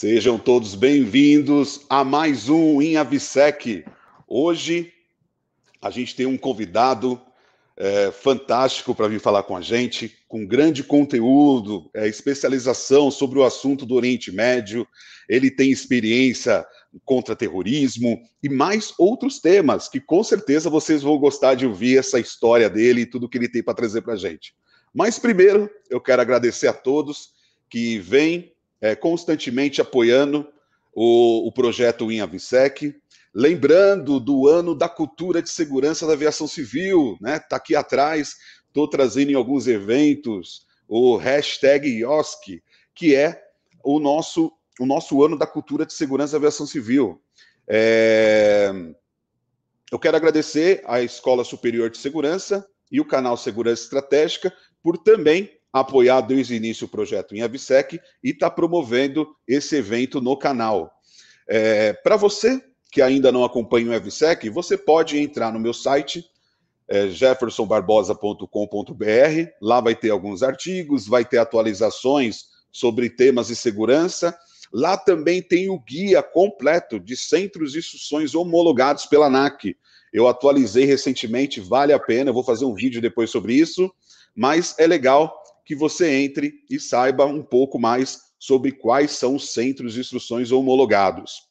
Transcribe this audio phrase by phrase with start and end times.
[0.00, 3.84] Sejam todos bem-vindos a mais um InAvisec.
[4.28, 4.92] Hoje
[5.82, 7.20] a gente tem um convidado
[7.76, 13.42] é, fantástico para vir falar com a gente, com grande conteúdo, é, especialização sobre o
[13.42, 14.86] assunto do Oriente Médio.
[15.28, 16.64] Ele tem experiência
[17.04, 22.20] contra terrorismo e mais outros temas que com certeza vocês vão gostar de ouvir essa
[22.20, 24.54] história dele e tudo que ele tem para trazer para a gente.
[24.94, 27.30] Mas primeiro eu quero agradecer a todos
[27.68, 30.48] que vêm é, constantemente apoiando
[30.94, 32.94] o, o projeto INAVISEC,
[33.34, 37.38] lembrando do ano da cultura de segurança da aviação civil, né?
[37.38, 42.62] Tá aqui atrás, estou trazendo em alguns eventos o hashtag IOSC,
[42.94, 43.42] que é
[43.84, 47.20] o nosso, o nosso ano da cultura de segurança da aviação civil.
[47.66, 48.72] É...
[49.90, 55.57] Eu quero agradecer à Escola Superior de Segurança e o canal Segurança Estratégica por também
[55.80, 60.92] apoiar desde o início o projeto em Avisec e está promovendo esse evento no canal.
[61.46, 66.24] É, Para você que ainda não acompanha o Avisec, você pode entrar no meu site,
[66.88, 69.50] é, jeffersonbarbosa.com.br.
[69.60, 74.36] Lá vai ter alguns artigos, vai ter atualizações sobre temas de segurança.
[74.72, 79.76] Lá também tem o guia completo de centros de instruções homologados pela ANAC.
[80.12, 82.30] Eu atualizei recentemente, vale a pena.
[82.30, 83.92] Eu vou fazer um vídeo depois sobre isso,
[84.34, 85.37] mas é legal
[85.68, 90.50] que você entre e saiba um pouco mais sobre quais são os centros de instruções
[90.50, 91.42] homologados.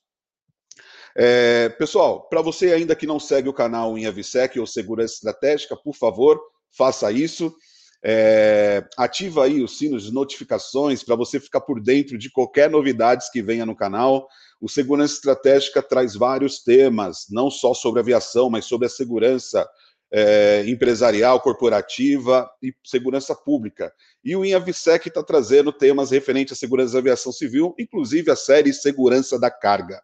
[1.16, 5.78] É, pessoal, para você ainda que não segue o canal em Avisec ou Segurança Estratégica,
[5.78, 6.42] por favor,
[6.76, 7.56] faça isso.
[8.04, 13.30] É, ativa aí os sinos de notificações para você ficar por dentro de qualquer novidades
[13.30, 14.28] que venha no canal.
[14.60, 19.68] O Segurança Estratégica traz vários temas, não só sobre aviação, mas sobre a segurança
[20.11, 23.94] é, empresarial, corporativa e segurança pública.
[24.23, 28.73] E o INAVSEC está trazendo temas referentes à segurança da aviação civil, inclusive a série
[28.73, 30.02] Segurança da Carga.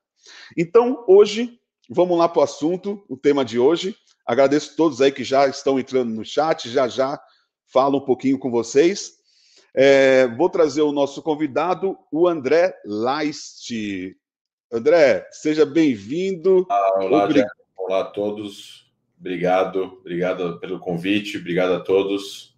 [0.57, 3.95] Então, hoje, vamos lá para o assunto, o tema de hoje.
[4.25, 7.19] Agradeço a todos aí que já estão entrando no chat, já já
[7.65, 9.13] falo um pouquinho com vocês.
[9.75, 13.71] É, vou trazer o nosso convidado, o André Leist.
[14.71, 16.65] André, seja bem-vindo.
[16.69, 17.45] Ah, olá, Obrig...
[17.75, 18.92] olá a todos.
[19.23, 22.53] Obrigado, obrigado pelo convite, obrigado a todos.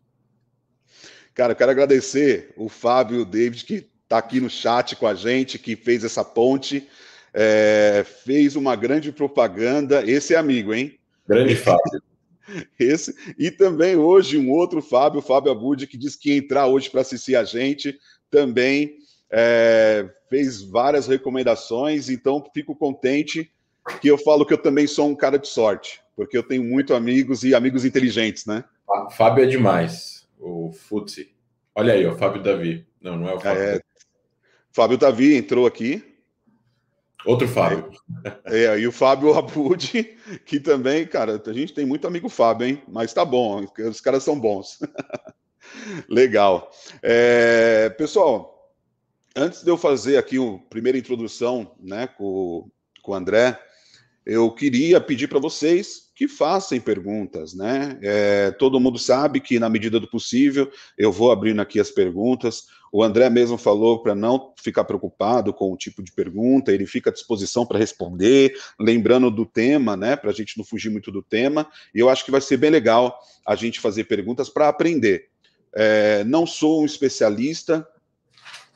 [1.31, 5.13] Cara, eu quero agradecer o Fábio o David, que está aqui no chat com a
[5.13, 6.89] gente, que fez essa ponte,
[7.31, 10.03] é, fez uma grande propaganda.
[10.09, 10.97] Esse é amigo, hein?
[11.27, 12.01] Grande Fábio.
[12.79, 16.65] Esse, e também hoje um outro Fábio, o Fábio Abud, que disse que ia entrar
[16.65, 17.95] hoje para assistir a gente,
[18.31, 18.95] também
[19.31, 23.51] é, fez várias recomendações, então fico contente
[24.01, 26.93] que eu falo que eu também sou um cara de sorte porque eu tenho muito
[26.93, 28.63] amigos e amigos inteligentes, né?
[29.11, 31.35] Fábio é demais, o Futsi.
[31.73, 32.87] Olha aí, o Fábio Davi.
[33.01, 33.61] Não, não é o Fábio.
[33.61, 33.81] É,
[34.71, 36.03] Fábio Davi entrou aqui.
[37.25, 37.91] Outro Fábio.
[38.45, 42.67] É, é, e o Fábio Abud, que também, cara, a gente tem muito amigo Fábio,
[42.67, 42.83] hein?
[42.87, 44.79] Mas tá bom, os caras são bons.
[46.07, 46.69] Legal.
[47.01, 48.71] É, pessoal,
[49.35, 52.69] antes de eu fazer aqui a primeira introdução né, com,
[53.01, 53.59] com o André,
[54.25, 57.99] eu queria pedir para vocês que façam perguntas, né?
[58.01, 62.67] É, todo mundo sabe que, na medida do possível, eu vou abrindo aqui as perguntas.
[62.89, 67.09] O André mesmo falou para não ficar preocupado com o tipo de pergunta, ele fica
[67.09, 70.15] à disposição para responder, lembrando do tema, né?
[70.15, 71.67] Para a gente não fugir muito do tema.
[71.93, 75.27] E eu acho que vai ser bem legal a gente fazer perguntas para aprender.
[75.75, 77.85] É, não sou um especialista,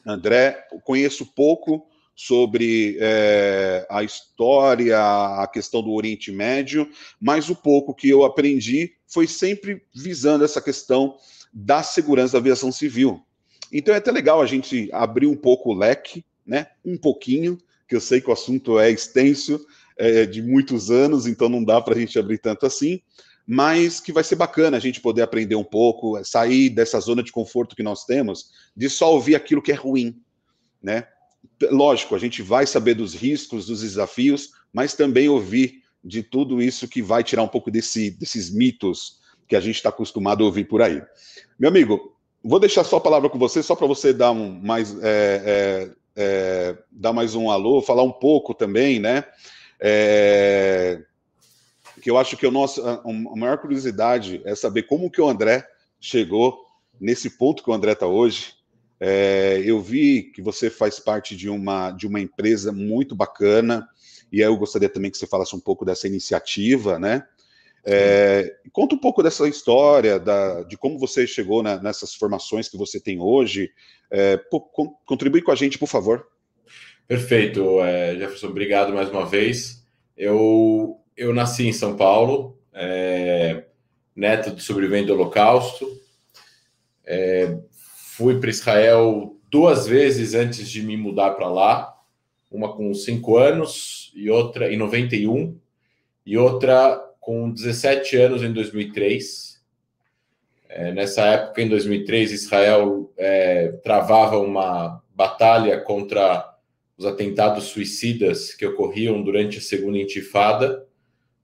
[0.05, 1.88] André, conheço pouco
[2.21, 6.85] sobre é, a história, a questão do Oriente Médio,
[7.17, 11.15] mas o pouco que eu aprendi foi sempre visando essa questão
[11.53, 13.23] da segurança da aviação civil.
[13.71, 16.67] Então é até legal a gente abrir um pouco o leque, né?
[16.83, 17.57] Um pouquinho,
[17.87, 19.65] que eu sei que o assunto é extenso,
[19.97, 22.99] é, de muitos anos, então não dá para a gente abrir tanto assim,
[23.47, 27.31] mas que vai ser bacana a gente poder aprender um pouco, sair dessa zona de
[27.31, 30.21] conforto que nós temos, de só ouvir aquilo que é ruim,
[30.83, 31.07] né?
[31.71, 36.87] Lógico, a gente vai saber dos riscos, dos desafios, mas também ouvir de tudo isso
[36.87, 40.65] que vai tirar um pouco desse, desses mitos que a gente está acostumado a ouvir
[40.65, 41.01] por aí.
[41.59, 44.95] Meu amigo, vou deixar só a palavra com você, só para você dar um mais
[45.01, 49.25] é, é, é, dar mais um alô, falar um pouco também, né?
[49.79, 51.01] É,
[52.01, 55.67] que eu acho que nosso, a, a maior curiosidade é saber como que o André
[55.99, 56.65] chegou
[56.99, 58.53] nesse ponto que o André está hoje,
[58.99, 63.87] é, eu vi que você faz parte de uma, de uma empresa muito bacana,
[64.31, 67.25] e aí eu gostaria também que você falasse um pouco dessa iniciativa, né?
[67.85, 72.77] É, conta um pouco dessa história, da, de como você chegou na, nessas formações que
[72.77, 73.71] você tem hoje.
[74.11, 74.61] É, pô,
[75.05, 76.27] contribui com a gente, por favor.
[77.07, 79.83] Perfeito, é, Jefferson, obrigado mais uma vez.
[80.15, 83.63] Eu, eu nasci em São Paulo, é,
[84.15, 85.87] neto de sobrevivente do Holocausto.
[88.19, 91.97] Fui para Israel duas vezes antes de me mudar para lá,
[92.51, 95.57] uma com cinco anos e outra em 91
[96.25, 99.63] e outra com 17 anos em 2003.
[100.67, 106.45] É, nessa época, em 2003, Israel é, travava uma batalha contra
[106.97, 110.85] os atentados suicidas que ocorriam durante a segunda intifada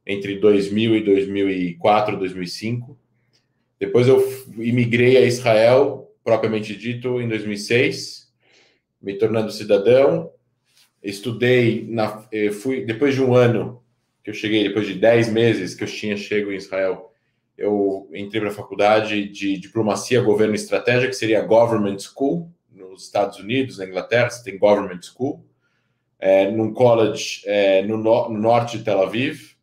[0.05, 2.99] entre 2000 e 2004, 2005.
[3.79, 4.21] Depois eu
[4.57, 8.33] imigrei a Israel, propriamente dito, em 2006,
[8.99, 10.31] me tornando cidadão.
[11.01, 13.83] Estudei, na, eh, fui depois de um ano
[14.23, 17.13] que eu cheguei, depois de 10 meses que eu tinha chego em Israel,
[17.55, 23.03] eu entrei para a faculdade de diplomacia, governo e estratégia, que seria Government School, nos
[23.03, 25.45] Estados Unidos, na Inglaterra, você tem Government School,
[26.19, 29.54] é, num college é, no, no, norte de Tel Aviv.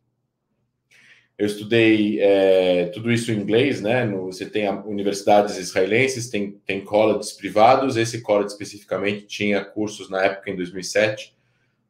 [1.43, 4.05] Eu estudei é, tudo isso em inglês, né?
[4.05, 7.97] No, você tem universidades israelenses, tem, tem colleges privados.
[7.97, 11.35] Esse college especificamente tinha cursos na época, em 2007.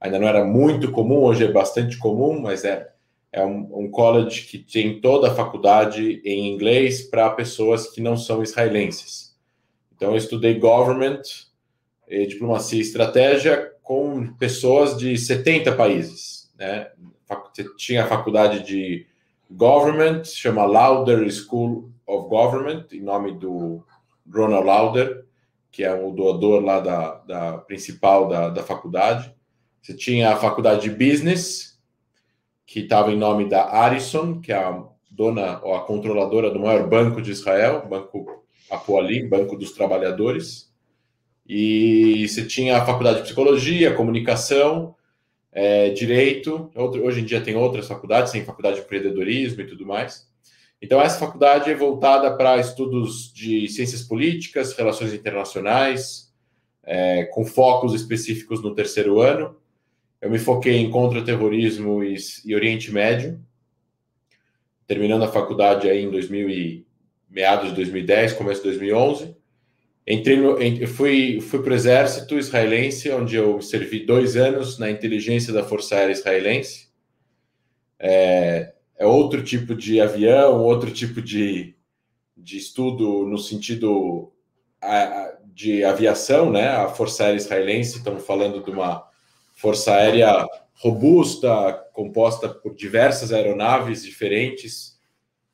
[0.02, 2.90] Ainda não era muito comum, hoje é bastante comum, mas é,
[3.32, 8.18] é um, um college que tem toda a faculdade em inglês para pessoas que não
[8.18, 9.36] são israelenses.
[9.96, 11.22] Então, eu estudei government,
[12.10, 16.52] diplomacia e estratégia com pessoas de 70 países.
[16.58, 16.88] Né?
[17.78, 19.13] Tinha a faculdade de
[19.56, 23.86] government, chama Lauder School of Government, em nome do
[24.32, 25.26] Ronald Lauder,
[25.72, 29.34] que é o doador lá da, da principal da, da faculdade.
[29.82, 31.80] Você tinha a faculdade de business,
[32.66, 36.88] que estava em nome da Arison, que é a dona ou a controladora do maior
[36.88, 40.74] banco de Israel, Banco Apoalim, Banco dos Trabalhadores,
[41.46, 44.96] e você tinha a faculdade de psicologia, comunicação,
[45.54, 46.72] é, direito.
[46.76, 50.28] Outro, hoje em dia tem outras faculdades, tem faculdade de empreendedorismo e tudo mais.
[50.82, 56.34] Então, essa faculdade é voltada para estudos de ciências políticas, relações internacionais,
[56.84, 59.56] é, com focos específicos no terceiro ano.
[60.20, 63.40] Eu me foquei em contra-terrorismo e, e Oriente Médio,
[64.86, 66.86] terminando a faculdade aí em 2000 e,
[67.30, 69.36] meados de 2010, começo de 2011.
[70.06, 70.58] Entrei no,
[70.88, 75.96] fui, fui para o exército israelense, onde eu servi dois anos na inteligência da Força
[75.96, 76.90] Aérea Israelense.
[77.98, 81.76] É, é outro tipo de avião, outro tipo de,
[82.36, 84.34] de estudo no sentido
[85.54, 86.68] de aviação, né?
[86.68, 89.08] A Força Aérea Israelense, estamos falando de uma
[89.54, 95.00] Força Aérea robusta, composta por diversas aeronaves diferentes,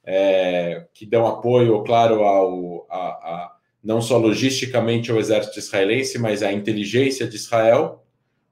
[0.04, 6.43] é, que dão apoio, claro, ao, a, a, não só logisticamente ao exército israelense, mas
[6.43, 8.03] à inteligência de Israel,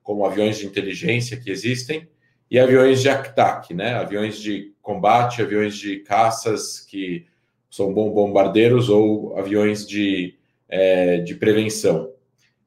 [0.01, 2.07] como aviões de inteligência que existem,
[2.49, 3.93] e aviões de ataque, né?
[3.95, 7.25] aviões de combate, aviões de caças que
[7.69, 10.35] são bom bombardeiros ou aviões de,
[10.69, 12.09] é, de prevenção.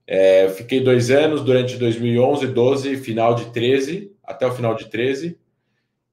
[0.07, 5.39] É, fiquei dois anos durante 2011, 12, final de 13, até o final de 13,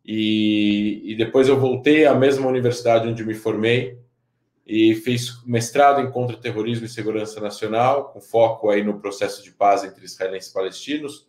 [0.06, 3.98] e, e depois eu voltei à mesma universidade onde me formei
[4.68, 9.84] e fiz mestrado em contra-terrorismo e segurança nacional, com foco aí no processo de paz
[9.84, 11.28] entre israelenses e palestinos.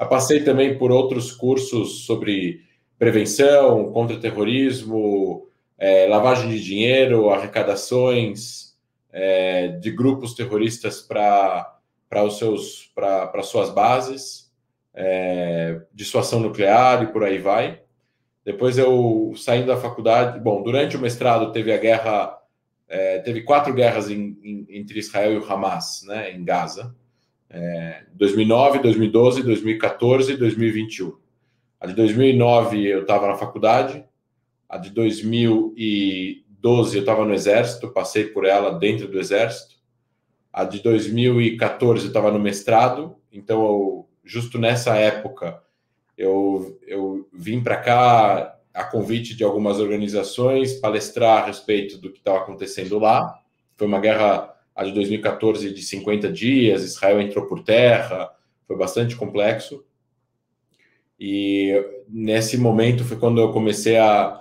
[0.00, 2.60] Eu passei também por outros cursos sobre
[2.98, 5.48] prevenção, contra-terrorismo,
[5.78, 8.76] é, lavagem de dinheiro, arrecadações
[9.12, 11.68] é, de grupos terroristas para
[12.08, 14.52] para suas bases,
[14.92, 17.80] é, dissuasão nuclear e por aí vai.
[18.44, 22.38] Depois eu saindo da faculdade, bom, durante o mestrado teve a guerra,
[22.92, 26.94] é, teve quatro guerras em, em, entre Israel e o Hamas, né, em Gaza,
[27.48, 31.16] é, 2009, 2012, 2014 e 2021.
[31.80, 34.04] A de 2009 eu estava na faculdade,
[34.68, 39.76] a de 2012 eu estava no exército, passei por ela dentro do exército.
[40.52, 45.62] A de 2014 eu estava no mestrado, então eu, justo nessa época
[46.16, 52.18] eu, eu vim para cá a convite de algumas organizações palestrar a respeito do que
[52.18, 53.38] estava acontecendo lá.
[53.76, 58.30] Foi uma guerra a de 2014 de 50 dias, Israel entrou por terra,
[58.66, 59.84] foi bastante complexo.
[61.20, 61.72] E
[62.08, 64.38] nesse momento foi quando eu comecei a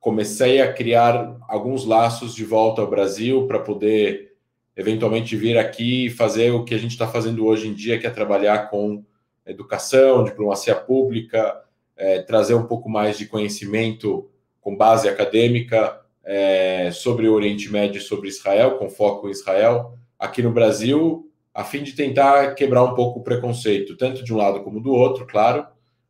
[0.00, 4.34] comecei a criar alguns laços de volta ao Brasil para poder
[4.76, 8.06] eventualmente vir aqui e fazer o que a gente está fazendo hoje em dia, que
[8.06, 9.04] é trabalhar com
[9.44, 11.60] educação, diplomacia pública,
[11.96, 14.28] é, trazer um pouco mais de conhecimento
[14.60, 19.94] com base acadêmica é, sobre o Oriente Médio sobre Israel, com foco em Israel.
[20.18, 24.36] Aqui no Brasil, a fim de tentar quebrar um pouco o preconceito, tanto de um
[24.36, 25.66] lado como do outro, claro,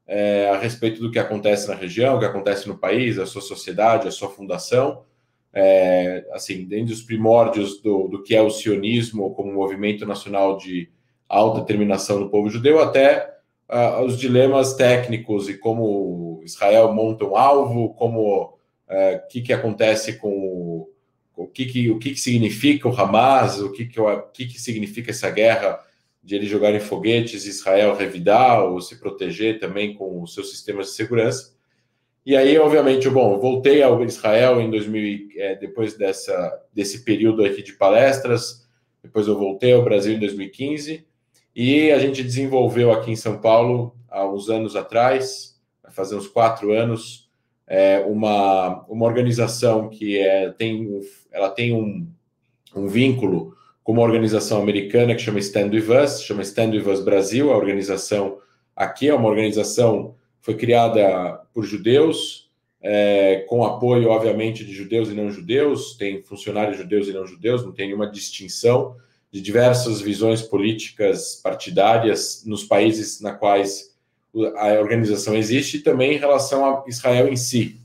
[0.07, 3.43] é, a respeito do que acontece na região, o que acontece no país, a sua
[3.43, 5.03] sociedade, a sua fundação,
[5.53, 10.91] é, assim, desde os primórdios do, do que é o sionismo como movimento nacional de
[11.29, 13.36] autodeterminação do povo judeu, até
[13.69, 19.53] uh, os dilemas técnicos e como Israel monta um alvo, como o uh, que, que
[19.53, 20.91] acontece com o,
[21.37, 24.61] o que, que, o que, que significa o Hamas, o que, que, o que, que
[24.61, 25.81] significa essa guerra
[26.23, 30.93] de eles jogarem foguetes, Israel revidar ou se proteger também com os seus sistemas de
[30.95, 31.55] segurança.
[32.25, 37.63] E aí, obviamente, bom, voltei ao Israel em 2000, é, depois dessa, desse período aqui
[37.63, 38.67] de palestras,
[39.01, 41.07] depois eu voltei ao Brasil em 2015,
[41.57, 46.29] e a gente desenvolveu aqui em São Paulo, há uns anos atrás, vai fazer uns
[46.29, 47.31] quatro anos,
[47.67, 51.01] é, uma, uma organização que é, tem,
[51.33, 52.07] ela tem um,
[52.75, 57.01] um vínculo com uma organização americana que chama Stand With Us, chama Stand With Us
[57.01, 58.37] Brasil, a organização
[58.75, 62.51] aqui é uma organização foi criada por judeus,
[62.83, 67.65] é, com apoio, obviamente, de judeus e não judeus, tem funcionários judeus e não judeus,
[67.65, 68.95] não tem nenhuma distinção
[69.37, 73.95] de diversas visões políticas partidárias nos países na quais
[74.57, 77.79] a organização existe e também em relação a Israel em si,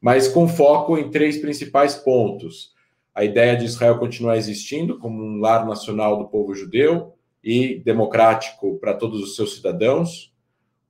[0.00, 2.70] mas com foco em três principais pontos.
[3.14, 7.12] A ideia de Israel continuar existindo como um lar nacional do povo judeu
[7.44, 10.32] e democrático para todos os seus cidadãos,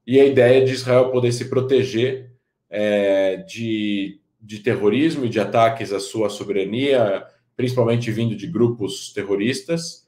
[0.07, 2.31] e a ideia de Israel poder se proteger
[2.71, 10.07] é, de, de terrorismo e de ataques à sua soberania, principalmente vindo de grupos terroristas.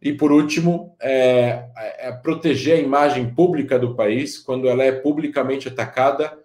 [0.00, 5.68] E, por último, é, é proteger a imagem pública do país quando ela é publicamente
[5.68, 6.38] atacada,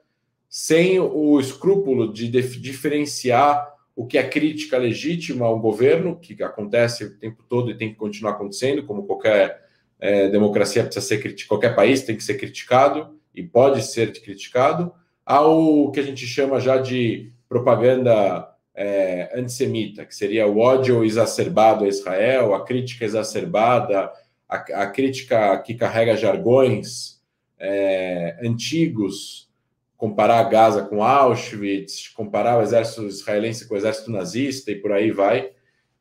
[0.49, 7.17] sem o escrúpulo de diferenciar o que é crítica legítima ao governo, que acontece o
[7.17, 9.61] tempo todo e tem que continuar acontecendo, como qualquer
[9.99, 14.91] é, democracia precisa ser criticada, qualquer país tem que ser criticado e pode ser criticado,
[15.25, 21.85] ao que a gente chama já de propaganda é, antissemita, que seria o ódio exacerbado
[21.85, 24.11] a Israel, a crítica exacerbada,
[24.47, 27.21] a, a crítica que carrega jargões
[27.59, 29.49] é, antigos,
[29.97, 35.11] comparar Gaza com Auschwitz, comparar o exército israelense com o exército nazista e por aí
[35.11, 35.51] vai,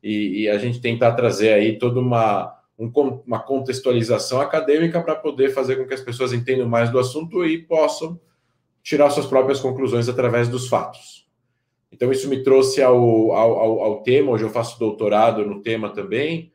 [0.02, 2.90] e, e a gente tentar trazer aí toda uma um,
[3.26, 7.58] uma contextualização acadêmica para poder fazer com que as pessoas entendam mais do assunto e
[7.58, 8.18] possam
[8.82, 11.28] tirar suas próprias conclusões através dos fatos.
[11.92, 14.32] Então, isso me trouxe ao, ao, ao tema.
[14.32, 16.52] Hoje eu faço doutorado no tema também.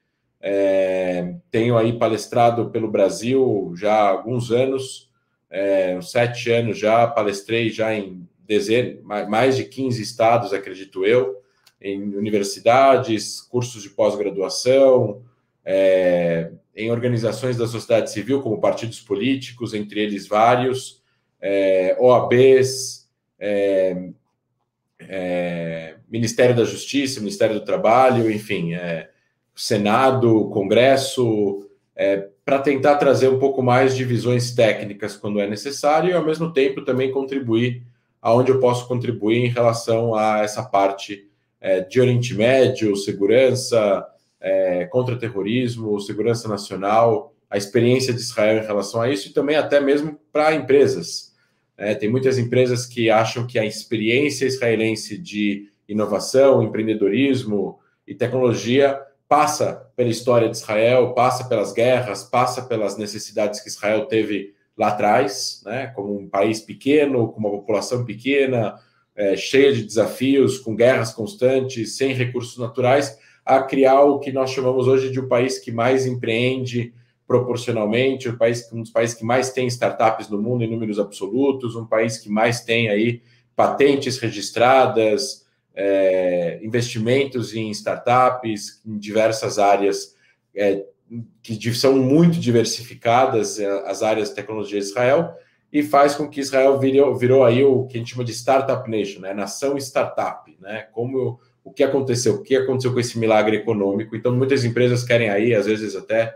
[0.48, 5.10] É, tenho aí palestrado pelo Brasil já há alguns anos,
[5.50, 11.42] é, uns sete anos já, palestrei já em dezenas, mais de 15 estados, acredito eu,
[11.82, 15.24] em universidades, cursos de pós-graduação,
[15.64, 21.02] é, em organizações da sociedade civil, como partidos políticos, entre eles vários,
[21.42, 23.10] é, OABs,
[25.00, 29.10] é, é, Ministério da Justiça, Ministério do Trabalho, enfim, é,
[29.56, 36.10] Senado, Congresso, é, para tentar trazer um pouco mais de visões técnicas quando é necessário
[36.10, 37.84] e, ao mesmo tempo, também contribuir
[38.22, 41.28] aonde eu posso contribuir em relação a essa parte
[41.90, 44.06] de Oriente Médio, segurança,
[44.46, 49.80] é, contra-terrorismo, segurança nacional, a experiência de Israel em relação a isso e também até
[49.80, 51.35] mesmo para empresas.
[51.78, 59.00] É, tem muitas empresas que acham que a experiência israelense de inovação, empreendedorismo e tecnologia
[59.28, 64.90] passa pela história de Israel, passa pelas guerras, passa pelas necessidades que Israel teve lá
[64.90, 68.76] atrás, né, como um país pequeno, com uma população pequena,
[69.16, 74.52] é, cheia de desafios, com guerras constantes, sem recursos naturais, a criar o que nós
[74.52, 76.94] chamamos hoje de um país que mais empreende
[77.28, 81.76] proporcionalmente, um, país, um dos países que mais tem startups no mundo em números absolutos,
[81.76, 83.22] um país que mais tem aí
[83.56, 90.16] patentes registradas, é, investimentos em startups em diversas áreas
[90.56, 90.84] é,
[91.42, 95.36] que são muito diversificadas, é, as áreas de tecnologia de Israel,
[95.72, 98.90] e faz com que Israel virou, virou aí o que a gente chama de startup
[98.90, 99.34] nation, né?
[99.34, 100.88] nação startup, né?
[100.94, 104.16] Como o que aconteceu, o que aconteceu com esse milagre econômico.
[104.16, 106.34] Então, muitas empresas querem aí, às vezes, até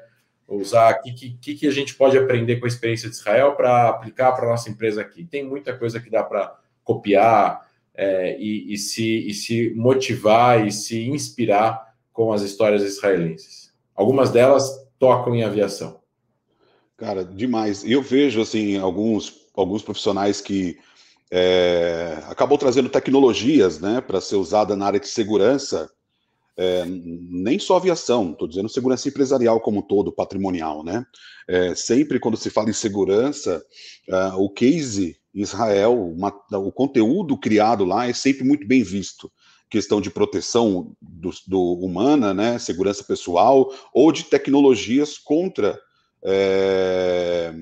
[0.50, 3.89] usar o que, que, que a gente pode aprender com a experiência de Israel para
[3.89, 5.24] aplicar para a nossa empresa aqui.
[5.24, 10.72] Tem muita coisa que dá para copiar é, e, e, se, e se motivar e
[10.72, 13.72] se inspirar com as histórias israelenses.
[13.96, 16.00] Algumas delas tocam em aviação.
[16.98, 17.84] Cara, demais.
[17.86, 20.77] Eu vejo assim alguns alguns profissionais que
[21.32, 25.89] é, acabou trazendo tecnologias né, para ser usada na área de segurança
[26.62, 31.06] é, nem só aviação, estou dizendo segurança empresarial como todo, patrimonial, né?
[31.48, 33.63] É, sempre quando se fala em segurança,
[34.10, 39.32] uh, o case Israel, uma, o conteúdo criado lá é sempre muito bem visto.
[39.70, 45.80] Questão de proteção do, do humana, né, segurança pessoal, ou de tecnologias contra
[46.25, 47.54] é,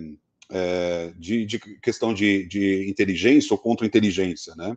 [0.52, 4.76] é, de, de, questão de, de inteligência ou contra inteligência, né?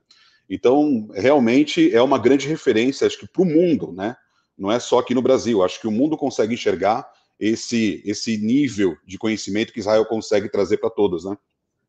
[0.50, 4.16] Então, realmente é uma grande referência, acho que para o mundo, né?
[4.59, 5.62] Não é só aqui no Brasil.
[5.62, 10.78] Acho que o mundo consegue enxergar esse, esse nível de conhecimento que Israel consegue trazer
[10.78, 11.38] para todos, né?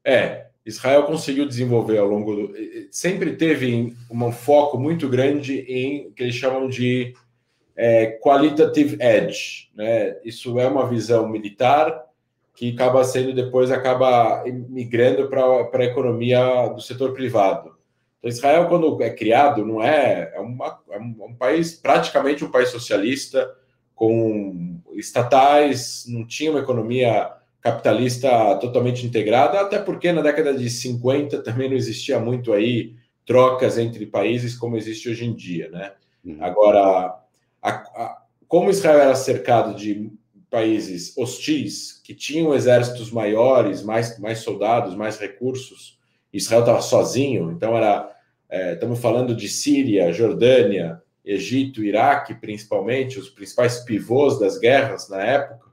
[0.06, 2.54] É, Israel conseguiu desenvolver ao longo do.
[2.92, 7.14] Sempre teve um foco muito grande em que eles chamam de
[7.76, 9.70] é, qualitative edge.
[9.76, 10.18] Né?
[10.24, 12.06] Isso é uma visão militar
[12.56, 17.81] que acaba sendo depois acaba migrando para a economia do setor privado.
[18.22, 22.70] Então, Israel, quando é criado, não é, é, uma, é um país, praticamente um país
[22.70, 23.52] socialista,
[23.96, 31.42] com estatais, não tinha uma economia capitalista totalmente integrada, até porque na década de 50
[31.44, 35.94] também não existia muito aí trocas entre países como existe hoje em dia, né?
[36.24, 36.38] Uhum.
[36.44, 37.16] Agora,
[37.62, 40.12] a, a, como Israel era cercado de
[40.50, 45.98] países hostis, que tinham exércitos maiores, mais, mais soldados, mais recursos,
[46.34, 48.11] Israel estava sozinho, então era.
[48.52, 55.22] É, estamos falando de Síria, Jordânia, Egito, Iraque, principalmente, os principais pivôs das guerras na
[55.22, 55.72] época.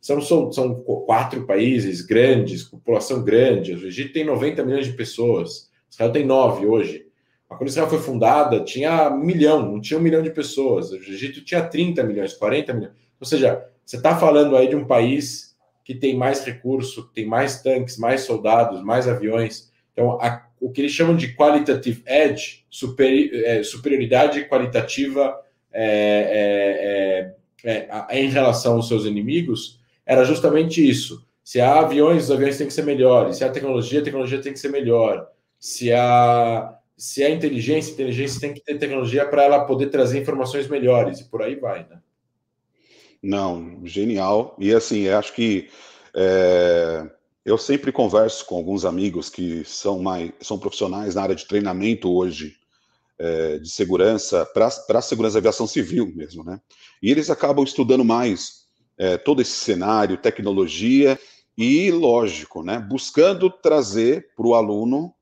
[0.00, 3.74] São, são, são quatro países grandes, população grande.
[3.74, 7.04] O Egito tem 90 milhões de pessoas, Israel tem nove hoje.
[7.48, 10.92] Mas quando Israel foi fundada, tinha um milhão, não tinha um milhão de pessoas.
[10.92, 12.94] O Egito tinha 30 milhões, 40 milhões.
[13.18, 17.60] Ou seja, você está falando aí de um país que tem mais recurso, tem mais
[17.60, 19.69] tanques, mais soldados, mais aviões.
[20.00, 25.38] Então, a, o que eles chamam de qualitative edge, superi, é, superioridade qualitativa
[25.70, 27.34] é,
[27.64, 31.22] é, é, é em relação aos seus inimigos, era justamente isso.
[31.44, 33.36] Se há aviões, os aviões têm que ser melhores.
[33.36, 35.28] Se há tecnologia, a tecnologia tem que ser melhor.
[35.58, 40.18] Se há, se há inteligência, a inteligência tem que ter tecnologia para ela poder trazer
[40.18, 41.20] informações melhores.
[41.20, 42.00] E por aí vai, né?
[43.22, 44.56] Não, genial.
[44.58, 45.68] E assim, acho que
[46.14, 47.06] é,
[47.44, 52.10] eu sempre converso com alguns amigos que são mais são profissionais na área de treinamento
[52.12, 52.56] hoje
[53.18, 56.60] é, de segurança para a segurança da aviação civil mesmo, né?
[57.02, 58.64] E eles acabam estudando mais
[58.96, 61.18] é, todo esse cenário, tecnologia
[61.56, 65.14] e, lógico, né, buscando trazer para o aluno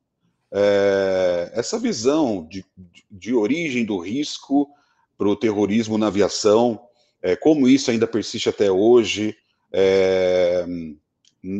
[0.53, 2.65] é, essa visão de,
[3.11, 4.69] de origem do risco
[5.17, 6.81] para o terrorismo na aviação,
[7.21, 9.37] é, como isso ainda persiste até hoje.
[9.73, 10.65] É,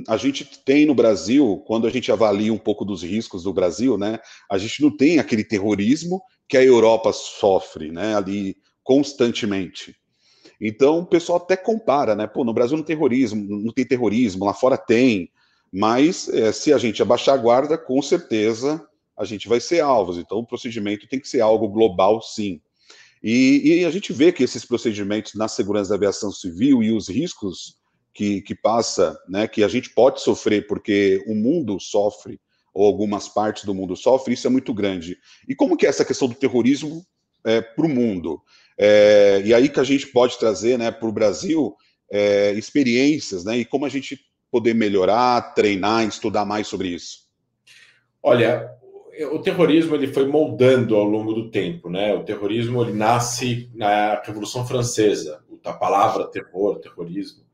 [0.07, 3.97] a gente tem no Brasil, quando a gente avalia um pouco dos riscos do Brasil,
[3.97, 4.19] né,
[4.51, 9.95] a gente não tem aquele terrorismo que a Europa sofre, né, ali constantemente.
[10.61, 12.27] Então o pessoal até compara, né?
[12.27, 15.31] Pô, no Brasil não tem terrorismo, não tem terrorismo, lá fora tem,
[15.73, 18.85] mas é, se a gente abaixar a guarda, com certeza
[19.17, 20.19] a gente vai ser alvos.
[20.19, 22.61] Então o procedimento tem que ser algo global, sim.
[23.23, 27.09] E, e a gente vê que esses procedimentos na segurança da aviação civil e os
[27.09, 27.77] riscos
[28.19, 32.41] que, que passa, né, que a gente pode sofrer porque o mundo sofre
[32.75, 35.17] ou algumas partes do mundo sofrem, isso é muito grande.
[35.49, 37.07] E como que é essa questão do terrorismo
[37.47, 38.43] é, para o mundo?
[38.77, 41.77] É, e aí que a gente pode trazer né, para o Brasil
[42.11, 43.59] é, experiências, né?
[43.59, 44.19] E como a gente
[44.51, 47.29] poder melhorar, treinar, estudar mais sobre isso.
[48.21, 48.69] Olha,
[49.31, 52.15] o terrorismo ele foi moldando ao longo do tempo, né?
[52.15, 57.48] O terrorismo ele nasce na Revolução Francesa, a palavra terror, terrorismo,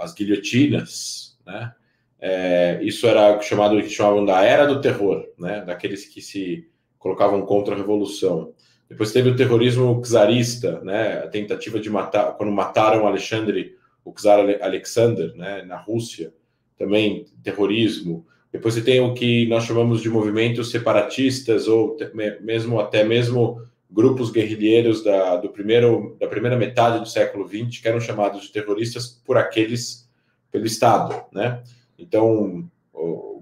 [0.00, 1.72] as guilhotinas, né?
[2.18, 5.62] É, isso era chamado que chamavam da era do terror, né?
[5.64, 6.68] Daqueles que se
[6.98, 8.52] colocavam contra a revolução.
[8.88, 11.18] Depois teve o terrorismo czarista, né?
[11.24, 15.62] A tentativa de matar, quando mataram Alexandre, o czar Alexander, né?
[15.62, 16.32] Na Rússia,
[16.78, 18.26] também terrorismo.
[18.52, 21.96] Depois você tem o que nós chamamos de movimentos separatistas ou
[22.40, 23.60] mesmo até mesmo
[23.96, 28.52] grupos guerrilheiros da, do primeiro, da primeira metade do século XX que eram chamados de
[28.52, 30.06] terroristas por aqueles
[30.52, 31.62] pelo Estado, né?
[31.98, 32.68] Então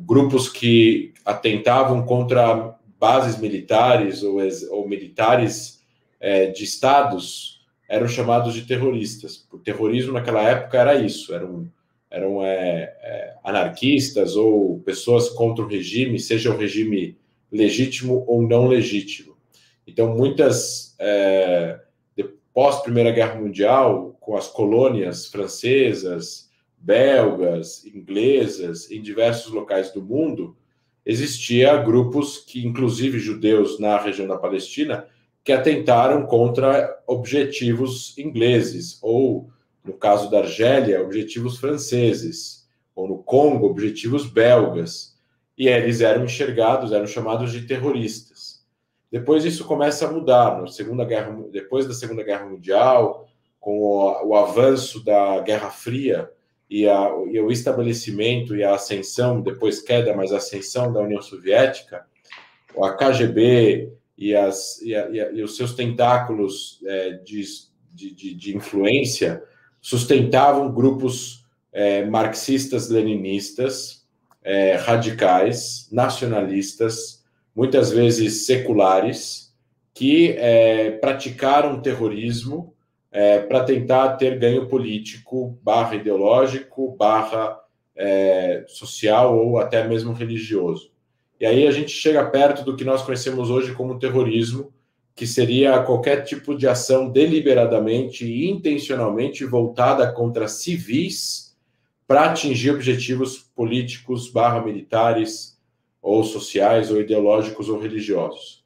[0.05, 4.38] grupos que atentavam contra bases militares ou,
[4.71, 5.83] ou militares
[6.21, 9.47] é, de estados eram chamados de terroristas.
[9.53, 11.71] O terrorismo naquela época era isso, eram,
[12.11, 17.17] eram é, é, anarquistas ou pessoas contra o regime, seja o regime
[17.51, 19.34] legítimo ou não legítimo.
[19.87, 21.81] Então, muitas, é,
[22.53, 30.57] pós Primeira Guerra Mundial, com as colônias francesas, belgas, inglesas, em diversos locais do mundo,
[31.05, 35.07] existia grupos que, inclusive judeus na região da Palestina,
[35.42, 39.51] que atentaram contra objetivos ingleses, ou,
[39.85, 45.14] no caso da Argélia, objetivos franceses, ou no Congo, objetivos belgas.
[45.57, 48.34] E eles eram enxergados, eram chamados de terroristas.
[49.14, 53.29] Depois isso começa a mudar, no Segunda Guerra, depois da Segunda Guerra Mundial,
[53.61, 56.29] com o, o avanço da Guerra Fria
[56.68, 62.05] e, a, e o estabelecimento e a ascensão, depois queda, mas ascensão da União Soviética,
[62.83, 67.44] a KGB e, as, e, a, e os seus tentáculos é, de,
[67.92, 69.44] de, de, influência
[69.81, 74.05] sustentavam grupos é, marxistas-leninistas,
[74.42, 77.13] é, radicais, nacionalistas,
[77.55, 79.55] muitas vezes seculares,
[79.93, 82.75] que é, praticaram terrorismo
[83.12, 87.61] é, para tentar ter ganho político, barra ideológico, barra
[87.97, 90.90] é, social ou até mesmo religioso.
[91.38, 94.73] E aí a gente chega perto do que nós conhecemos hoje como terrorismo,
[95.14, 101.57] que seria qualquer tipo de ação deliberadamente e intencionalmente voltada contra civis
[102.07, 105.54] para atingir objetivos políticos, barra militares,
[106.05, 108.62] ou sociais, ou ideológicos, ou religiosos.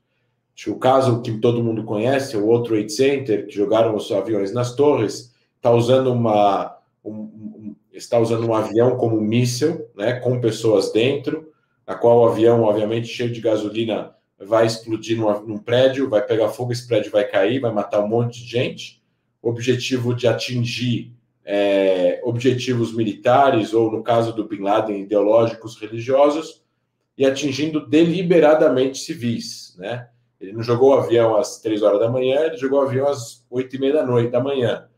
[0.66, 4.74] O caso que todo mundo conhece, o outro Trade Center, que jogaram os aviões nas
[4.74, 10.40] torres, está usando uma um, um, está usando um avião como um míssil, né, com
[10.40, 11.52] pessoas dentro,
[11.86, 16.48] na qual o avião, obviamente, cheio de gasolina, vai explodir num, num prédio, vai pegar
[16.48, 19.00] fogo, esse prédio vai cair, vai matar um monte de gente.
[19.40, 21.12] O objetivo de atingir
[21.44, 26.57] é, objetivos militares, ou no caso do Bin Laden, ideológicos, religiosos,
[27.18, 29.74] e atingindo deliberadamente civis.
[29.76, 30.08] Né?
[30.40, 33.44] Ele não jogou o avião às três horas da manhã, ele jogou o avião às
[33.50, 34.88] oito e meia da noite da manhã,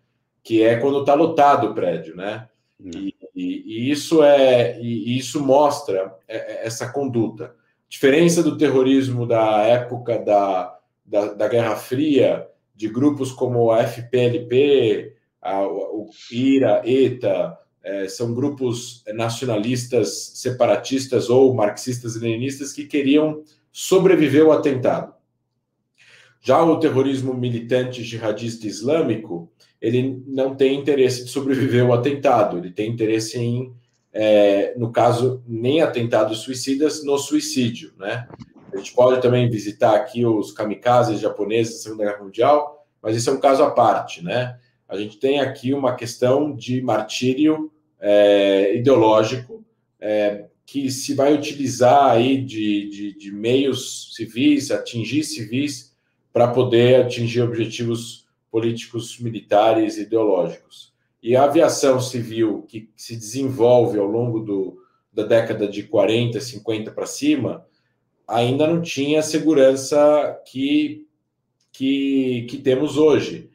[0.44, 2.14] que é quando está lotado o prédio.
[2.14, 2.46] Né?
[2.78, 2.90] Hum.
[2.94, 7.54] E e, e isso é e, isso mostra é, é, essa conduta.
[7.88, 15.16] Diferença do terrorismo da época da, da, da Guerra Fria, de grupos como a FPLP,
[15.40, 24.52] a, o IRA, ETA, é, são grupos nacionalistas, separatistas ou marxistas-leninistas que queriam sobreviver ao
[24.52, 25.14] atentado.
[26.42, 32.70] Já o terrorismo militante jihadista islâmico, ele não tem interesse de sobreviver ao atentado, ele
[32.70, 33.74] tem interesse em,
[34.12, 38.26] é, no caso, nem atentados suicidas, no suicídio, né?
[38.72, 43.28] A gente pode também visitar aqui os kamikazes japoneses da Segunda Guerra Mundial, mas isso
[43.28, 44.58] é um caso à parte, né?
[44.90, 49.64] A gente tem aqui uma questão de martírio é, ideológico
[50.00, 55.94] é, que se vai utilizar aí de, de, de meios civis, atingir civis,
[56.33, 60.92] para poder atingir objetivos políticos militares ideológicos.
[61.22, 66.90] E a aviação civil que se desenvolve ao longo do, da década de 40, 50
[66.90, 67.64] para cima,
[68.26, 71.07] ainda não tinha a segurança que,
[71.70, 73.49] que, que temos hoje.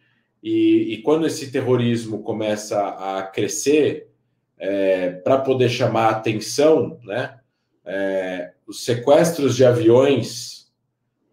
[0.45, 4.11] E, e, quando esse terrorismo começa a crescer,
[4.59, 7.39] é, para poder chamar atenção, né,
[7.83, 10.71] é, os sequestros de aviões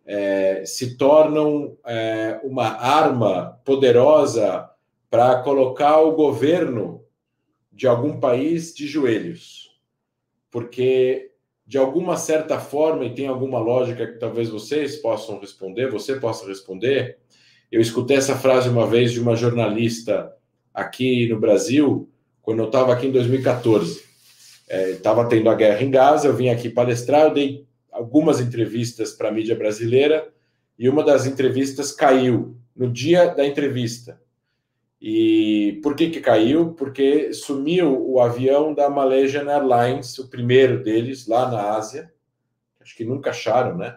[0.07, 4.67] é, se tornam é, uma arma poderosa
[5.11, 7.05] para colocar o governo
[7.71, 9.79] de algum país de joelhos.
[10.51, 11.33] Porque,
[11.67, 16.47] de alguma certa forma, e tem alguma lógica que talvez vocês possam responder, você possa
[16.47, 17.19] responder,
[17.73, 20.31] eu escutei essa frase uma vez de uma jornalista
[20.75, 22.07] aqui no Brasil,
[22.43, 24.05] quando eu estava aqui em 2014.
[24.69, 29.13] Estava é, tendo a guerra em Gaza, eu vim aqui palestrar, eu dei algumas entrevistas
[29.13, 30.29] para a mídia brasileira
[30.79, 34.21] e uma das entrevistas caiu no dia da entrevista.
[35.01, 36.75] E por que, que caiu?
[36.75, 42.13] Porque sumiu o avião da Malaysian Airlines, o primeiro deles, lá na Ásia.
[42.81, 43.97] Acho que nunca acharam, né?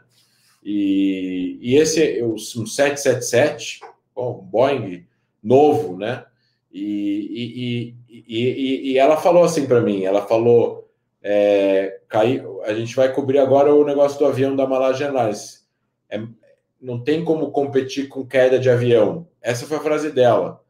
[0.66, 3.82] E, e esse é um 777,
[4.16, 5.06] bom, um Boeing
[5.44, 6.26] novo, né?
[6.72, 10.90] E, e, e, ela falou assim para mim: ela falou,
[11.22, 15.68] é, caiu, a gente vai cobrir agora o negócio do avião da Malaysia Airlines.
[16.10, 16.20] É,
[16.82, 19.28] não tem como competir com queda de avião.
[19.42, 20.64] Essa foi a frase dela.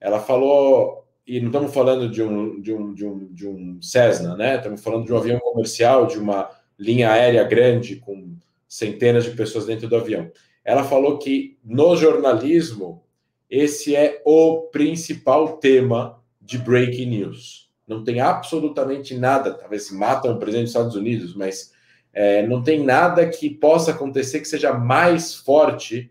[0.00, 4.34] Ela falou, e não estamos falando de um, de um, de um, de um Cessna,
[4.34, 4.56] né?
[4.56, 8.34] Estamos falando de um avião comercial, de uma linha aérea grande, com
[8.74, 10.30] centenas de pessoas dentro do avião.
[10.64, 13.04] Ela falou que no jornalismo,
[13.50, 20.38] esse é o principal tema de breaking news não tem absolutamente nada, talvez matam o
[20.38, 21.72] presidente dos Estados Unidos, mas
[22.12, 26.10] é, não tem nada que possa acontecer que seja mais forte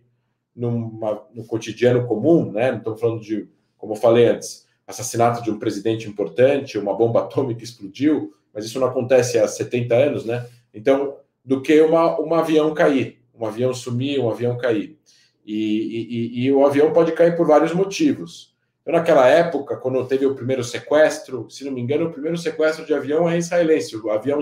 [0.56, 2.72] numa, no cotidiano comum, né?
[2.72, 3.48] Não estamos falando de,
[3.78, 8.80] como eu falei antes, assassinato de um presidente importante, uma bomba atômica explodiu, mas isso
[8.80, 10.46] não acontece há 70 anos, né?
[10.74, 14.98] Então, do que uma, um avião cair, um avião sumir, um avião cair.
[15.46, 18.56] E, e, e, o avião pode cair por vários motivos.
[18.82, 22.86] Então, naquela época, quando teve o primeiro sequestro, se não me engano, o primeiro sequestro
[22.86, 24.40] de avião é israelense, o avião,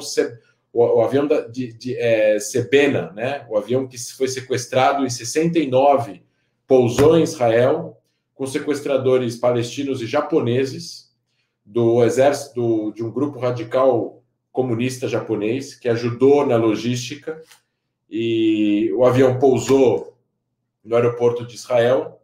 [0.73, 3.45] o, o avião da, de, de é, Sebena, né?
[3.49, 6.21] o avião que foi sequestrado em 69,
[6.67, 7.97] pousou em Israel
[8.35, 11.09] com sequestradores palestinos e japoneses
[11.65, 14.18] do exército de um grupo radical
[14.51, 17.41] comunista japonês que ajudou na logística
[18.09, 20.17] e o avião pousou
[20.83, 22.21] no aeroporto de Israel.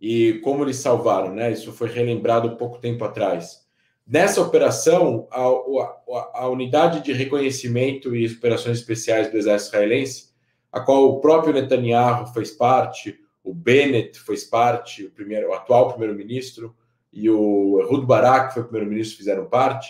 [0.00, 1.50] E como eles salvaram, né?
[1.50, 3.66] Isso foi relembrado pouco tempo atrás.
[4.06, 10.28] Nessa operação, a, a, a, unidade de reconhecimento e operações especiais do exército israelense,
[10.72, 15.90] a qual o próprio Netanyahu fez parte, o Bennett fez parte, o, primeiro, o atual
[15.90, 16.74] primeiro-ministro,
[17.12, 19.88] e o Ehud Barak, que foi primeiro-ministro, fizeram parte.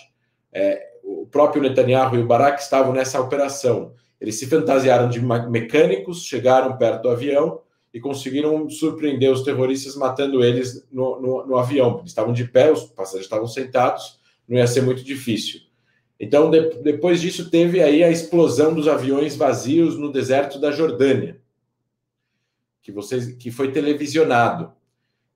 [0.53, 3.95] É, o próprio Netanyahu e o Barak estavam nessa operação.
[4.21, 7.63] Eles se fantasiaram de mecânicos, chegaram perto do avião
[7.95, 11.99] e conseguiram surpreender os terroristas matando eles no, no, no avião.
[12.01, 15.61] Eles estavam de pé, os passageiros estavam sentados, não ia ser muito difícil.
[16.21, 21.41] Então, de, depois disso, teve aí a explosão dos aviões vazios no deserto da Jordânia,
[22.83, 24.73] que, vocês, que foi televisionado.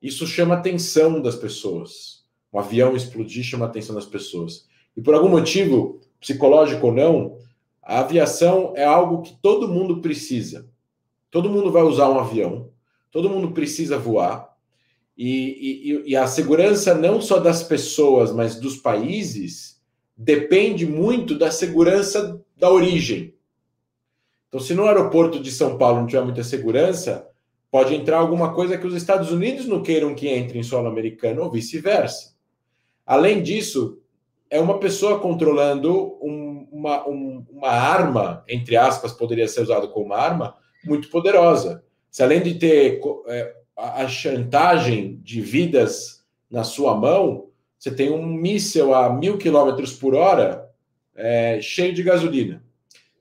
[0.01, 2.25] Isso chama atenção das pessoas.
[2.51, 4.67] Um avião explodir chama atenção das pessoas.
[4.95, 7.37] E por algum motivo, psicológico ou não,
[7.81, 10.69] a aviação é algo que todo mundo precisa.
[11.29, 12.69] Todo mundo vai usar um avião,
[13.11, 14.53] todo mundo precisa voar.
[15.17, 19.81] E, e, e a segurança não só das pessoas, mas dos países,
[20.15, 23.33] depende muito da segurança da origem.
[24.47, 27.27] Então, se no aeroporto de São Paulo não tiver muita segurança,
[27.71, 31.41] pode entrar alguma coisa que os Estados Unidos não queiram que entre em solo americano
[31.41, 32.35] ou vice-versa.
[33.03, 33.99] Além disso,
[34.53, 40.05] é uma pessoa controlando um, uma, um, uma arma, entre aspas, poderia ser usado como
[40.05, 41.83] uma arma, muito poderosa.
[42.11, 47.47] Se além de ter é, a chantagem de vidas na sua mão,
[47.79, 50.69] você tem um míssil a mil quilômetros por hora
[51.15, 52.63] é, cheio de gasolina.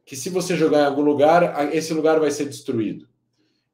[0.05, 3.09] Que se você jogar em algum lugar, esse lugar vai ser destruído.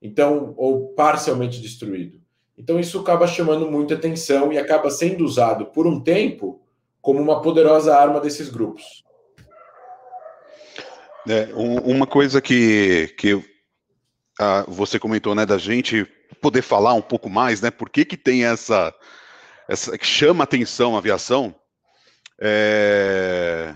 [0.00, 2.20] Então, ou parcialmente destruído.
[2.56, 6.62] Então, isso acaba chamando muita atenção e acaba sendo usado por um tempo
[7.08, 9.02] como uma poderosa arma desses grupos.
[11.26, 13.44] É, uma coisa que, que uh,
[14.68, 16.04] você comentou, né, da gente
[16.38, 18.94] poder falar um pouco mais, né, por que que tem essa,
[19.66, 21.54] essa que chama atenção a aviação,
[22.38, 23.74] é,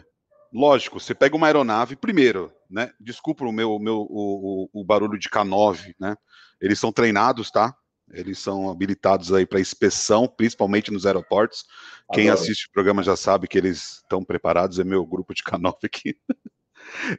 [0.53, 5.19] lógico, você pega uma aeronave, primeiro, né, desculpa o meu, meu o, o, o barulho
[5.19, 6.17] de K9, né,
[6.61, 7.75] eles são treinados, tá,
[8.13, 11.65] eles são habilitados aí para inspeção, principalmente nos aeroportos.
[12.13, 15.79] Quem assiste o programa já sabe que eles estão preparados, é meu grupo de canal
[15.83, 16.17] aqui.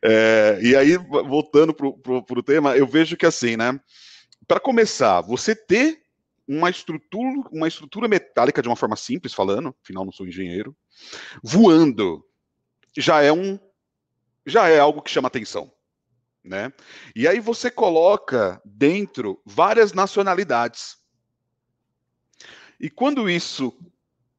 [0.03, 3.79] É, e aí, voltando para o tema, eu vejo que assim, né?
[4.45, 6.03] Para começar, você ter
[6.45, 10.75] uma estrutura, uma estrutura metálica de uma forma simples, falando, afinal não sou engenheiro,
[11.41, 12.23] voando,
[12.95, 13.57] já é um
[14.45, 15.71] já é algo que chama atenção
[16.43, 16.71] né?
[17.15, 20.97] E aí você coloca dentro várias nacionalidades.
[22.79, 23.73] E quando isso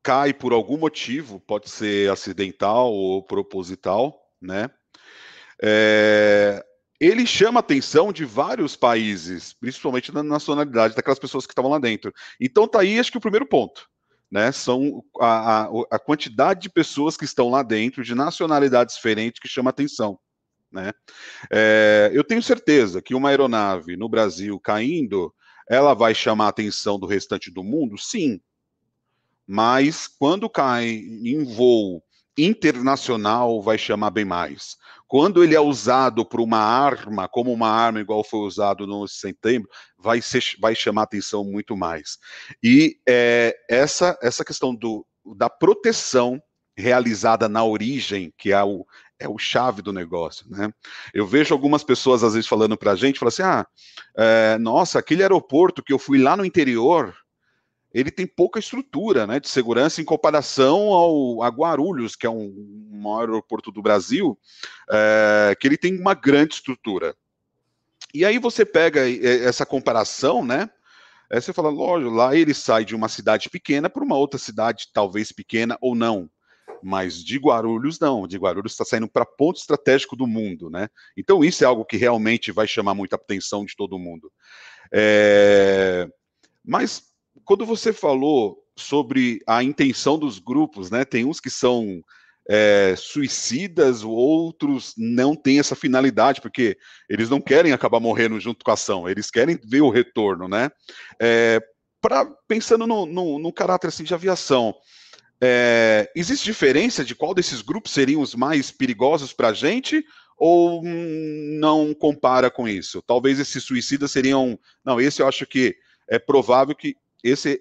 [0.02, 4.70] cai por algum motivo, pode ser acidental ou proposital, né?
[5.62, 6.62] É,
[7.00, 11.78] ele chama a atenção de vários países, principalmente na nacionalidade daquelas pessoas que estavam lá
[11.78, 12.12] dentro.
[12.40, 13.88] Então tá aí, acho que o primeiro ponto.
[14.30, 19.38] Né, são a, a, a quantidade de pessoas que estão lá dentro, de nacionalidades diferentes,
[19.38, 20.18] que chama atenção.
[20.74, 20.92] Né?
[21.52, 25.32] É, eu tenho certeza que uma aeronave no Brasil caindo,
[25.70, 27.96] ela vai chamar a atenção do restante do mundo?
[27.96, 28.40] Sim.
[29.46, 32.02] Mas quando cai em voo
[32.36, 34.76] internacional, vai chamar bem mais.
[35.06, 39.70] Quando ele é usado por uma arma, como uma arma igual foi usado no setembro,
[39.96, 42.18] vai, ser, vai chamar atenção muito mais.
[42.60, 45.06] E é, essa, essa questão do,
[45.36, 46.42] da proteção
[46.76, 48.84] realizada na origem, que é o,
[49.18, 50.72] é o chave do negócio, né?
[51.12, 53.66] Eu vejo algumas pessoas às vezes falando para a gente, falando assim, ah,
[54.16, 57.14] é, nossa, aquele aeroporto que eu fui lá no interior,
[57.92, 62.52] ele tem pouca estrutura, né, de segurança em comparação ao a Guarulhos, que é um,
[62.90, 64.38] maior aeroporto do Brasil,
[64.90, 67.14] é, que ele tem uma grande estrutura.
[68.12, 69.00] E aí você pega
[69.44, 70.68] essa comparação, né?
[71.30, 74.88] Aí você fala, lógico, lá ele sai de uma cidade pequena para uma outra cidade,
[74.92, 76.30] talvez pequena ou não
[76.84, 80.88] mas de Guarulhos não, de Guarulhos está saindo para ponto estratégico do mundo, né?
[81.16, 84.30] Então isso é algo que realmente vai chamar muita atenção de todo mundo.
[84.92, 86.08] É...
[86.64, 87.02] Mas
[87.44, 91.04] quando você falou sobre a intenção dos grupos, né?
[91.04, 92.02] Tem uns que são
[92.48, 96.76] é, suicidas, outros não têm essa finalidade, porque
[97.08, 100.70] eles não querem acabar morrendo junto com a ação, eles querem ver o retorno, né?
[101.20, 101.60] É,
[102.00, 104.74] pra, pensando no, no, no, caráter assim, de aviação,
[105.40, 110.04] é, existe diferença de qual desses grupos seriam os mais perigosos para a gente?
[110.36, 113.00] Ou não compara com isso?
[113.02, 114.58] Talvez esses suicidas seriam.
[114.84, 115.76] Não, esse eu acho que
[116.08, 117.60] é provável que esse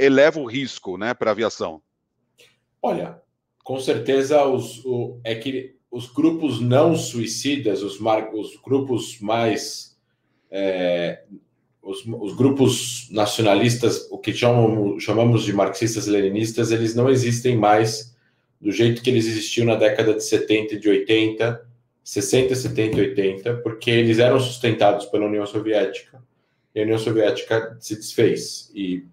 [0.00, 1.80] eleva o risco né, para a aviação.
[2.82, 3.20] Olha,
[3.64, 9.96] com certeza os, o, é que os grupos não suicidas, os, mar, os grupos mais.
[10.50, 11.24] É,
[11.88, 18.14] os, os, grupos nacionalistas, o que chamam, chamamos de marxistas-leninistas, eles não existem mais
[18.60, 21.66] do jeito que eles existiam na década de 70 e de 80,
[22.04, 26.22] 60, 70 e 80, porque eles eram sustentados pela União Soviética
[26.74, 28.70] e a União Soviética se desfez.
[28.74, 29.04] E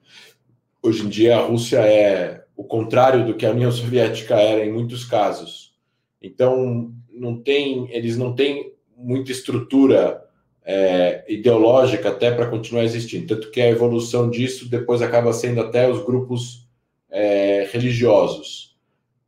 [0.83, 4.71] hoje em dia a Rússia é o contrário do que a União Soviética era em
[4.71, 5.73] muitos casos.
[6.21, 10.24] Então, não tem, eles não têm muita estrutura
[10.65, 13.27] é, ideológica até para continuar existindo.
[13.27, 16.67] Tanto que a evolução disso depois acaba sendo até os grupos
[17.09, 18.75] é, religiosos.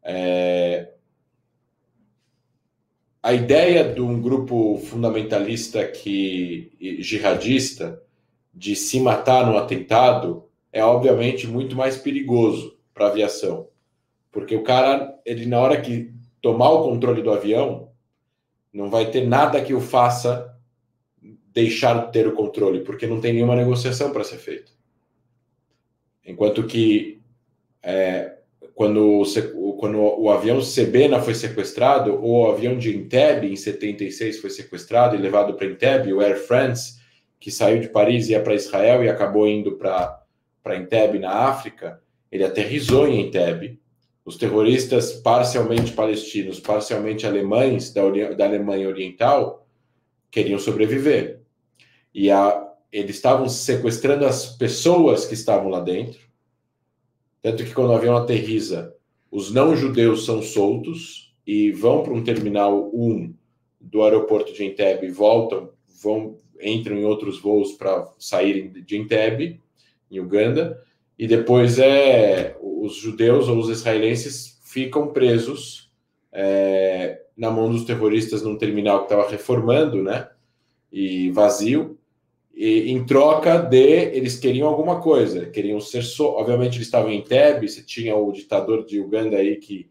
[0.03, 0.89] É,
[3.21, 8.01] a ideia de um grupo fundamentalista que jihadista
[8.53, 13.67] de se matar no atentado é obviamente muito mais perigoso para a aviação.
[14.31, 17.89] Porque o cara, ele na hora que tomar o controle do avião,
[18.71, 20.56] não vai ter nada que o faça
[21.57, 24.71] deixar de ter o controle, porque não tem nenhuma negociação para ser feita.
[26.23, 27.19] Enquanto que
[27.81, 28.35] é,
[28.75, 29.23] quando,
[29.79, 35.15] quando o avião Cebena foi sequestrado, ou o avião de Entebbe, em 76, foi sequestrado
[35.15, 36.99] e levado para Entebbe, o Air France,
[37.39, 41.99] que saiu de Paris e ia para Israel e acabou indo para Entebbe, na África,
[42.31, 43.79] ele aterrizou em Entebbe.
[44.23, 48.03] Os terroristas parcialmente palestinos, parcialmente alemães da,
[48.35, 49.65] da Alemanha Oriental,
[50.29, 51.46] queriam sobreviver.
[52.17, 56.19] E a, eles estavam sequestrando as pessoas que estavam lá dentro.
[57.43, 58.91] Tanto que quando o avião aterriza,
[59.29, 63.35] os não-judeus são soltos e vão para um terminal 1
[63.79, 65.69] do aeroporto de Entebbe e voltam,
[66.01, 69.61] vão, entram em outros voos para saírem de Entebbe,
[70.09, 70.83] em Uganda
[71.19, 75.91] e depois é os judeus ou os israelenses ficam presos
[76.31, 80.31] é, na mão dos terroristas num terminal que estava reformando, né?
[80.91, 81.99] E vazio.
[82.57, 86.25] E em troca de eles queriam alguma coisa, queriam ser so...
[86.25, 89.87] obviamente eles estavam em Tebe, você tinha o ditador de Uganda aí que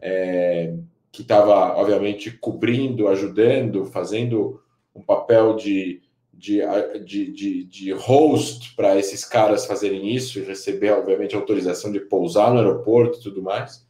[0.00, 0.74] é,
[1.12, 4.60] que estava obviamente cobrindo, ajudando, fazendo
[4.92, 6.02] um papel de
[6.38, 6.60] de,
[7.04, 12.52] de, de, de host para esses caras fazerem isso e receber, obviamente, autorização de pousar
[12.52, 13.84] no aeroporto e tudo mais.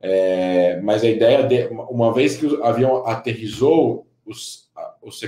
[0.00, 4.70] É, mas a ideia de, uma vez que o avião aterrizou, os,
[5.02, 5.20] os,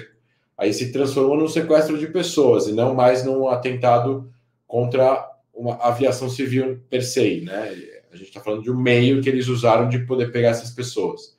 [0.63, 4.33] aí se transformou num sequestro de pessoas e não mais num atentado
[4.65, 7.75] contra uma aviação civil per se, né?
[8.13, 11.37] A gente está falando de um meio que eles usaram de poder pegar essas pessoas.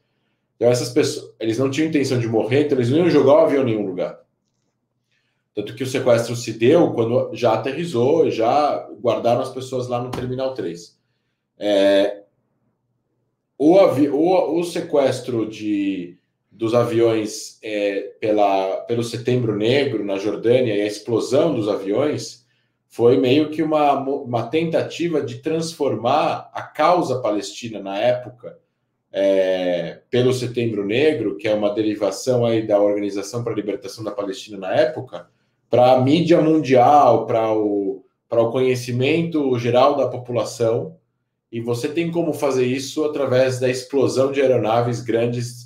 [0.57, 3.45] Então essas pessoas, eles não tinham intenção de morrer, então eles não iam jogar o
[3.45, 4.19] avião em nenhum lugar.
[5.55, 10.11] Tanto que o sequestro se deu quando já aterrizou, já guardaram as pessoas lá no
[10.11, 10.99] Terminal 3.
[11.59, 12.23] É,
[13.57, 16.17] o, o, o, sequestro de,
[16.53, 22.45] dos aviões é, pela, pelo Setembro Negro na Jordânia e a explosão dos aviões
[22.87, 28.59] foi meio que uma, uma tentativa de transformar a causa palestina na época
[29.11, 34.11] é, pelo Setembro Negro, que é uma derivação aí da Organização para a Libertação da
[34.11, 35.27] Palestina na época,
[35.71, 40.97] para a mídia mundial, para o, o conhecimento geral da população.
[41.51, 45.62] E você tem como fazer isso através da explosão de aeronaves grandes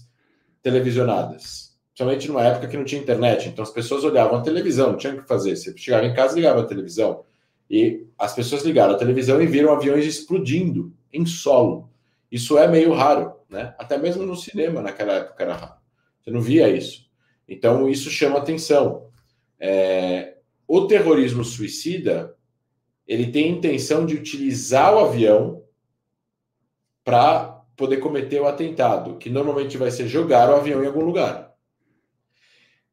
[0.62, 1.76] televisionadas.
[1.90, 3.50] Principalmente numa época que não tinha internet.
[3.50, 5.56] Então as pessoas olhavam a televisão, não tinha o que fazer.
[5.56, 7.24] Você chegava em casa ligava a televisão.
[7.70, 11.90] E as pessoas ligaram a televisão e viram aviões explodindo em solo.
[12.32, 13.74] Isso é meio raro, né?
[13.78, 15.78] Até mesmo no cinema naquela época era raro.
[16.22, 17.08] Você não via isso.
[17.48, 19.08] Então isso chama atenção.
[19.60, 22.36] É, o terrorismo suicida
[23.08, 25.64] ele tem intenção de utilizar o avião
[27.04, 31.56] para poder cometer o atentado, que normalmente vai ser jogar o avião em algum lugar.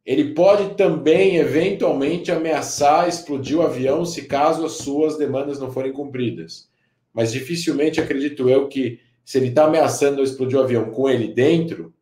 [0.04, 5.92] Ele pode também, eventualmente, ameaçar explodir o avião se caso as suas demandas não forem
[5.92, 6.68] cumpridas.
[7.12, 11.94] Mas dificilmente acredito eu que, se ele está ameaçando explodir o avião com ele dentro,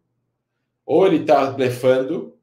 [0.85, 2.35] ou ele está blefando,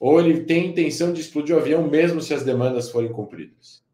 [0.00, 3.84] ou ele tem intenção de explodir o avião mesmo se as demandas forem cumpridas?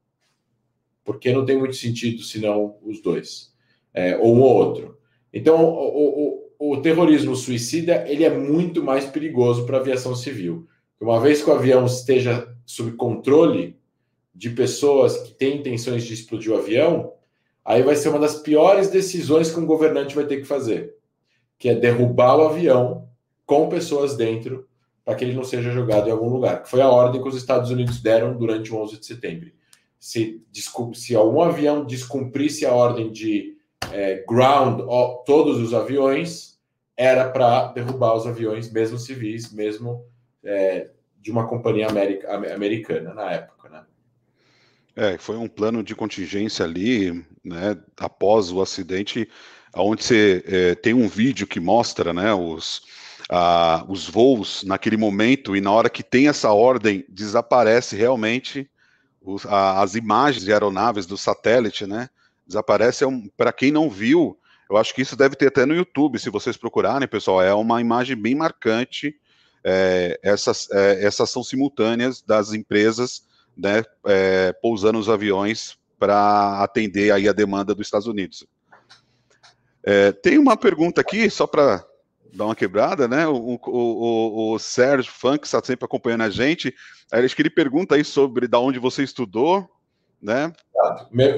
[1.05, 3.53] Porque não tem muito sentido senão os dois,
[3.93, 4.98] é, ou um ou outro.
[5.33, 10.67] Então, o, o, o terrorismo suicida ele é muito mais perigoso para a aviação civil.
[11.01, 13.79] Uma vez que o avião esteja sob controle
[14.35, 17.13] de pessoas que têm intenções de explodir o avião,
[17.65, 20.95] aí vai ser uma das piores decisões que um governante vai ter que fazer,
[21.59, 23.09] que é derrubar o avião
[23.45, 24.67] com pessoas dentro
[25.05, 26.67] para que ele não seja jogado em algum lugar.
[26.67, 29.51] Foi a ordem que os Estados Unidos deram durante o 11 de setembro.
[29.99, 30.45] Se,
[30.95, 33.57] se algum avião descumprisse a ordem de
[33.93, 36.59] é, ground ó, todos os aviões,
[36.97, 40.05] era para derrubar os aviões, mesmo civis, mesmo
[40.43, 43.85] é, de uma companhia america, americana na época, né?
[44.97, 49.29] É, foi um plano de contingência ali, né, após o acidente,
[49.73, 52.83] onde você é, tem um vídeo que mostra, né, os,
[53.31, 58.69] a, os voos naquele momento e na hora que tem essa ordem desaparece realmente
[59.49, 62.09] as imagens de aeronaves do satélite, né,
[62.49, 63.05] desaparece.
[63.05, 64.37] É um, Para quem não viu,
[64.69, 67.43] eu acho que isso deve ter até no YouTube, se vocês procurarem, pessoal.
[67.43, 69.15] É uma imagem bem marcante.
[69.63, 73.23] É, essas, é, essas são simultâneas das empresas
[73.57, 78.47] né, é, pousando os aviões para atender aí a demanda dos Estados Unidos.
[79.83, 81.85] É, tem uma pergunta aqui, só para
[82.33, 83.27] dar uma quebrada, né?
[83.27, 86.75] O, o, o, o Sérgio Funk está sempre acompanhando a gente.
[87.11, 89.69] Acho que ele pergunta aí sobre da onde você estudou,
[90.21, 90.53] né?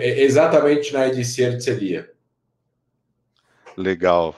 [0.01, 2.11] Exatamente na EDC Artcelia.
[3.77, 4.35] Legal.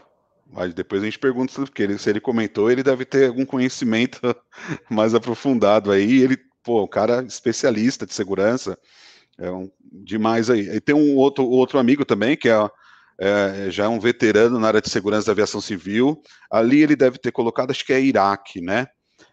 [0.52, 4.20] Mas depois a gente pergunta porque ele, se ele comentou, ele deve ter algum conhecimento
[4.90, 6.20] mais aprofundado aí.
[6.20, 8.78] Ele, pô, um cara especialista de segurança,
[9.38, 10.68] é um, demais aí.
[10.68, 12.68] E tem um outro, outro amigo também, que é,
[13.18, 16.22] é, já é um veterano na área de segurança da aviação civil.
[16.50, 18.86] Ali ele deve ter colocado, acho que é Iraque, né?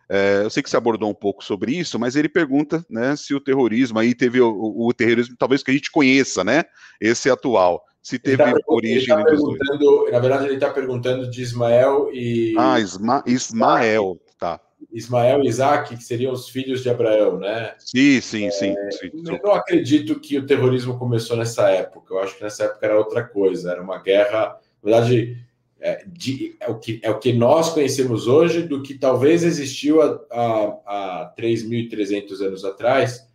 [0.09, 3.33] É, eu sei que você abordou um pouco sobre isso, mas ele pergunta né, se
[3.35, 6.63] o terrorismo aí teve o, o, o terrorismo, talvez que a gente conheça, né?
[6.99, 7.83] Esse atual.
[8.01, 9.15] Se teve tá, origem.
[9.15, 12.55] Tá perguntando, na verdade, ele está perguntando de Ismael e.
[12.57, 14.59] Ah, Isma, Ismael, tá.
[14.91, 17.75] Ismael e Isaac, que seriam os filhos de Abraão, né?
[17.77, 19.11] Sim, sim, é, sim, sim.
[19.13, 22.13] Eu não acredito que o terrorismo começou nessa época.
[22.13, 23.71] Eu acho que nessa época era outra coisa.
[23.71, 24.57] Era uma guerra.
[24.81, 25.37] Na verdade,
[25.81, 30.01] é, de, é, o que, é o que nós conhecemos hoje do que talvez existiu
[30.01, 33.27] há, há, há 3.300 anos atrás.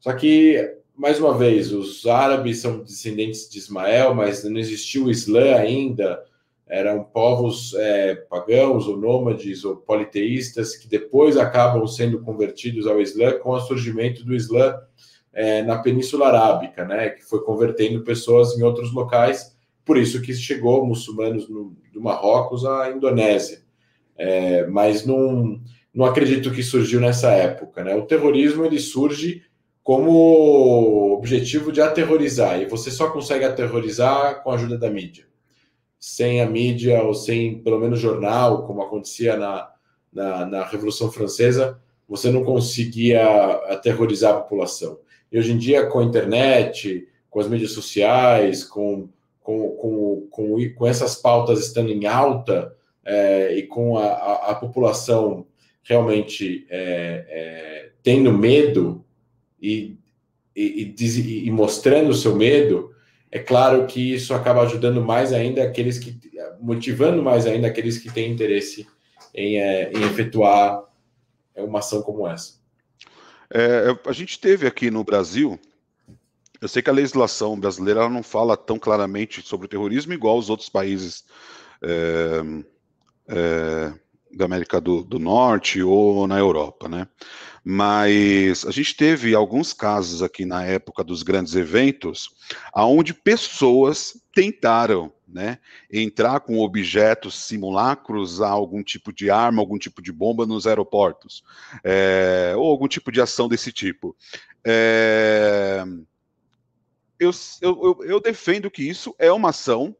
[0.00, 5.10] Só que, mais uma vez, os árabes são descendentes de Ismael, mas não existiu o
[5.10, 6.22] Islã ainda.
[6.66, 13.38] Eram povos é, pagãos ou nômades ou politeístas que depois acabam sendo convertidos ao Islã
[13.38, 14.74] com o surgimento do Islã
[15.32, 19.51] é, na Península Arábica, né, que foi convertendo pessoas em outros locais
[19.84, 23.62] por isso que chegou muçulmanos no, do Marrocos à Indonésia.
[24.16, 25.60] É, mas não,
[25.92, 27.82] não acredito que surgiu nessa época.
[27.82, 27.94] Né?
[27.94, 29.42] O terrorismo ele surge
[29.82, 35.26] como objetivo de aterrorizar, e você só consegue aterrorizar com a ajuda da mídia.
[35.98, 39.70] Sem a mídia, ou sem pelo menos jornal, como acontecia na,
[40.12, 43.24] na, na Revolução Francesa, você não conseguia
[43.68, 44.98] aterrorizar a população.
[45.32, 49.08] E hoje em dia, com a internet, com as mídias sociais, com
[49.42, 52.74] com, com, com, com essas pautas estando em alta
[53.04, 55.46] é, e com a, a, a população
[55.82, 59.04] realmente é, é, tendo medo
[59.60, 59.96] e,
[60.54, 62.92] e, e, e mostrando o seu medo,
[63.30, 66.20] é claro que isso acaba ajudando mais ainda aqueles que,
[66.60, 68.86] motivando mais ainda aqueles que têm interesse
[69.34, 70.84] em, é, em efetuar
[71.56, 72.60] uma ação como essa.
[73.52, 75.58] É, a gente teve aqui no Brasil
[76.62, 80.48] eu sei que a legislação brasileira não fala tão claramente sobre o terrorismo igual os
[80.48, 81.24] outros países
[81.82, 82.40] é,
[83.26, 83.92] é,
[84.32, 87.08] da América do, do, Norte ou na Europa, né?
[87.64, 92.30] Mas a gente teve alguns casos aqui na época dos grandes eventos,
[92.72, 95.58] aonde pessoas tentaram, né,
[95.92, 101.42] entrar com objetos simulacros a algum tipo de arma, algum tipo de bomba nos aeroportos,
[101.82, 104.16] é, ou algum tipo de ação desse tipo.
[104.64, 105.84] É,
[107.22, 109.96] eu, eu, eu defendo que isso é uma ação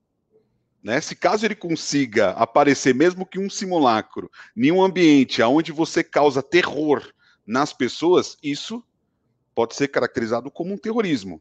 [0.83, 1.01] né?
[1.01, 6.43] Se caso ele consiga aparecer, mesmo que um simulacro, em um ambiente onde você causa
[6.43, 7.09] terror
[7.47, 8.83] nas pessoas, isso
[9.55, 11.41] pode ser caracterizado como um terrorismo.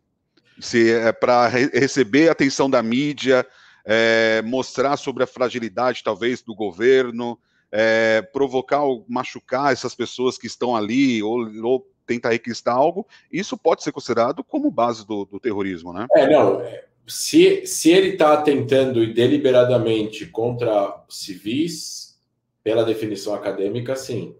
[0.60, 3.48] Se é para re receber a atenção da mídia,
[3.84, 7.40] é, mostrar sobre a fragilidade, talvez, do governo,
[7.72, 13.58] é, provocar ou machucar essas pessoas que estão ali, ou, ou tentar requistar algo, isso
[13.58, 16.08] pode ser considerado como base do, do terrorismo, né?
[16.16, 16.62] É, não.
[17.08, 22.20] Se, se ele está tentando deliberadamente contra civis,
[22.64, 24.36] pela definição acadêmica, sim.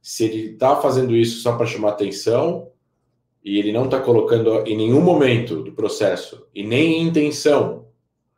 [0.00, 2.70] Se ele está fazendo isso só para chamar atenção,
[3.44, 7.86] e ele não está colocando em nenhum momento do processo, e nem em intenção,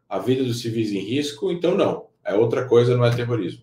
[0.09, 2.07] a vida dos civis em risco, então não.
[2.25, 3.63] É outra coisa, não é terrorismo.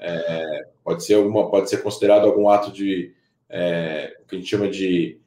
[0.00, 3.12] É, pode ser alguma, pode ser considerado algum ato de
[3.48, 5.18] é, o que a gente chama de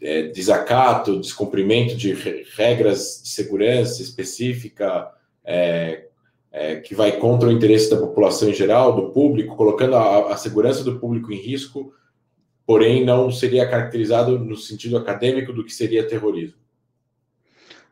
[0.00, 2.12] é, desacato, descumprimento de
[2.56, 5.10] regras de segurança específica,
[5.44, 6.04] é,
[6.50, 10.36] é, que vai contra o interesse da população em geral, do público, colocando a, a,
[10.36, 11.92] segurança do público em risco,
[12.66, 16.58] porém não seria caracterizado no sentido acadêmico do que seria terrorismo.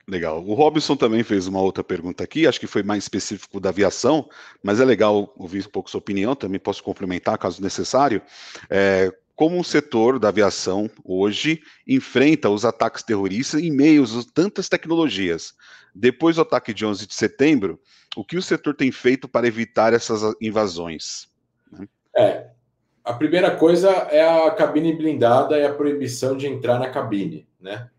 [0.08, 0.44] Legal.
[0.46, 4.28] O Robson também fez uma outra pergunta aqui, acho que foi mais específico da aviação,
[4.62, 8.22] mas é legal ouvir um pouco sua opinião, também posso complementar caso necessário.
[8.70, 14.66] É, como o setor da aviação hoje enfrenta os ataques terroristas em meio a tantas
[14.66, 15.52] tecnologias.
[15.94, 17.78] Depois do ataque de 11 de setembro,
[18.16, 21.28] o que o setor tem feito para evitar essas invasões?
[22.16, 22.48] É,
[23.04, 27.90] a primeira coisa é a cabine blindada e a proibição de entrar na cabine, né?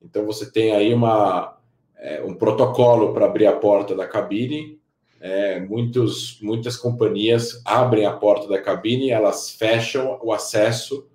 [0.00, 1.58] Então você tem aí uma,
[1.96, 4.80] é, um protocolo para abrir a porta da cabine
[5.22, 11.06] é, muitos, muitas companhias abrem a porta da cabine, elas fecham o acesso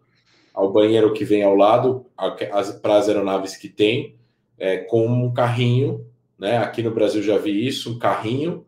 [0.53, 2.05] ao banheiro que vem ao lado,
[2.81, 4.15] para as aeronaves que tem,
[4.57, 6.05] é, com um carrinho.
[6.39, 6.57] Né?
[6.57, 8.65] Aqui no Brasil já vi isso, um carrinho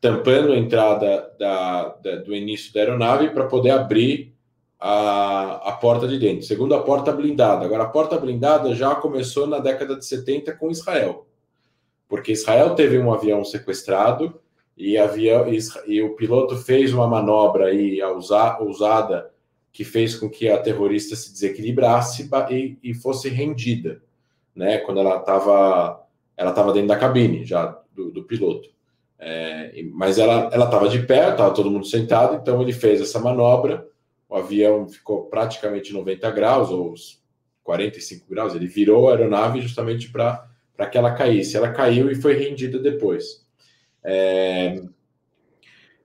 [0.00, 4.34] tampando a entrada da, da, do início da aeronave para poder abrir
[4.80, 6.46] a, a porta de dentro.
[6.46, 7.66] Segundo a porta blindada.
[7.66, 11.26] Agora, a porta blindada já começou na década de 70 com Israel,
[12.08, 14.40] porque Israel teve um avião sequestrado
[14.76, 14.96] e,
[15.86, 19.30] e o piloto fez uma manobra aí ousada
[19.72, 24.02] que fez com que a terrorista se desequilibrasse e, e fosse rendida,
[24.54, 24.78] né?
[24.78, 26.00] Quando ela estava
[26.36, 28.68] ela estava dentro da cabine já do, do piloto,
[29.18, 33.20] é, mas ela ela estava de pé, estava todo mundo sentado, então ele fez essa
[33.20, 33.86] manobra,
[34.28, 36.94] o avião ficou praticamente 90 graus ou
[37.62, 41.56] 45 graus, ele virou a aeronave justamente para para que ela caísse.
[41.56, 43.43] Ela caiu e foi rendida depois.
[44.04, 44.82] É,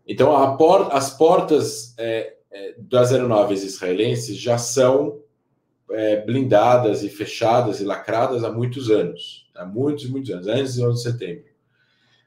[0.07, 5.19] então, por, as portas é, é, das aeronaves israelenses já são
[5.91, 10.89] é, blindadas e fechadas e lacradas há muitos anos, há muitos, muitos anos, antes do
[10.89, 11.49] 11 de setembro.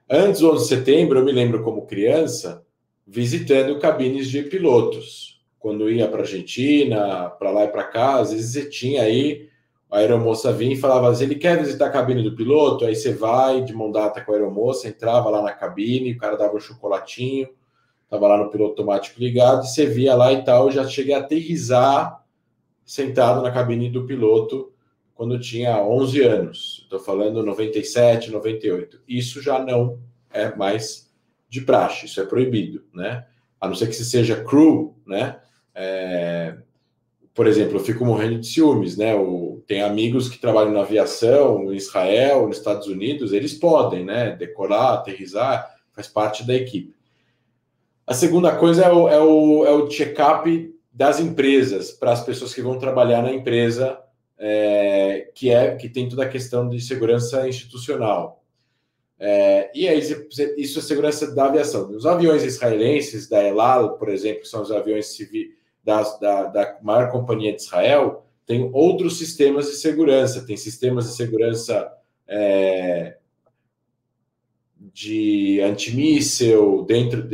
[0.09, 2.65] Antes do 11 de setembro, eu me lembro como criança
[3.07, 5.43] visitando cabines de pilotos.
[5.59, 9.49] Quando ia para a Argentina, para lá e para cá, às vezes você tinha aí
[9.93, 12.87] a aeromoça vinha e falava assim, ele quer visitar a cabine do piloto?
[12.87, 16.35] Aí você vai de mão data com a aeromoça, entrava lá na cabine, o cara
[16.35, 17.51] dava um chocolatinho,
[18.09, 21.19] tava lá no piloto automático ligado, e você via lá e tal, já cheguei a
[21.19, 22.25] aterrizar
[22.87, 24.73] sentado na cabine do piloto
[25.15, 26.81] quando tinha 11 anos.
[26.85, 28.99] Estou falando 97, 98.
[29.07, 29.99] Isso já não
[30.31, 31.13] é mais
[31.51, 33.27] de praxe, isso é proibido, né?
[33.61, 35.39] A não ser que você seja crew, né?
[35.75, 36.57] É,
[37.35, 39.13] por exemplo, eu fico morrendo de ciúmes, né?
[39.67, 44.37] Tem amigos que trabalham na aviação, em Israel, nos Estados Unidos, eles podem, né?
[44.37, 46.95] Decorar, aterrizar, faz parte da equipe.
[48.07, 52.53] A segunda coisa é o, é o, é o check-up das empresas para as pessoas
[52.53, 53.99] que vão trabalhar na empresa,
[54.39, 58.43] é, que é que tem toda a questão de segurança institucional.
[59.19, 60.01] É, e aí,
[60.59, 61.89] isso é segurança da aviação.
[61.93, 66.03] Os aviões israelenses, da Elal, por exemplo, são os aviões civis da,
[66.45, 71.93] da, maior companhia de Israel, tem outros sistemas de segurança, tem sistemas de segurança
[72.27, 73.17] é,
[74.93, 77.29] de antimíssel dentro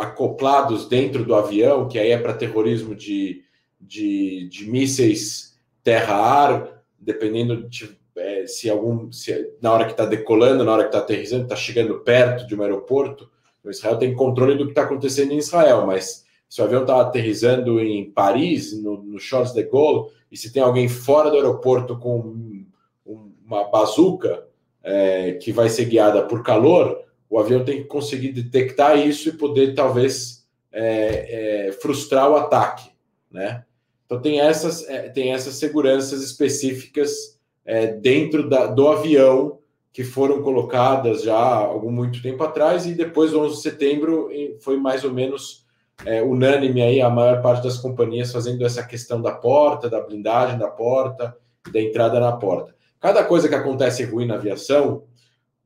[0.00, 3.42] acoplados dentro do avião, que aí é para terrorismo de,
[3.80, 10.64] de, de mísseis terra-ar, dependendo de é, se algum se, na hora que está decolando,
[10.64, 13.30] na hora que está aterrissando, está chegando perto de um aeroporto.
[13.64, 17.00] O Israel tem controle do que está acontecendo em Israel, mas se o avião está
[17.00, 21.98] aterrizando em Paris, no, no Charles de Gaulle, e se tem alguém fora do aeroporto
[21.98, 22.62] com
[23.06, 24.46] uma bazuca
[24.82, 29.32] é, que vai ser guiada por calor, o avião tem que conseguir detectar isso e
[29.32, 32.90] poder talvez é, é, frustrar o ataque,
[33.30, 33.64] né?
[34.04, 39.58] Então tem essas é, tem essas seguranças específicas é, dentro da, do avião
[39.90, 44.28] que foram colocadas já há algum muito tempo atrás e depois do 11 de setembro
[44.60, 45.61] foi mais ou menos
[46.04, 50.58] é, unânime aí a maior parte das companhias fazendo essa questão da porta, da blindagem
[50.58, 51.36] da porta,
[51.72, 52.74] da entrada na porta.
[53.00, 55.04] Cada coisa que acontece ruim na aviação,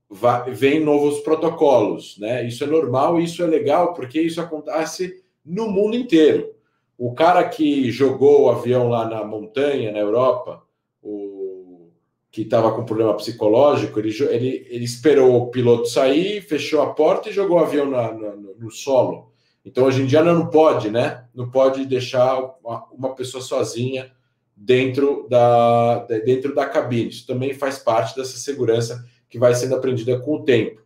[0.09, 2.47] vai, vem novos protocolos, né?
[2.47, 6.55] Isso é normal, isso é legal, porque isso acontece no mundo inteiro.
[6.99, 10.62] O cara que jogou o avião lá na montanha, na Europa,
[11.03, 11.91] o
[12.30, 17.28] que estava com problema psicológico, ele, ele, ele esperou o piloto sair, fechou a porta
[17.28, 19.32] e jogou o avião na, no, no solo.
[19.67, 21.25] Então, hoje em dia, não pode, né?
[21.35, 24.12] Não pode deixar uma, uma pessoa sozinha
[24.57, 27.11] dentro da, dentro da cabine.
[27.11, 30.81] Isso também faz parte dessa segurança que vai sendo aprendida com o tempo.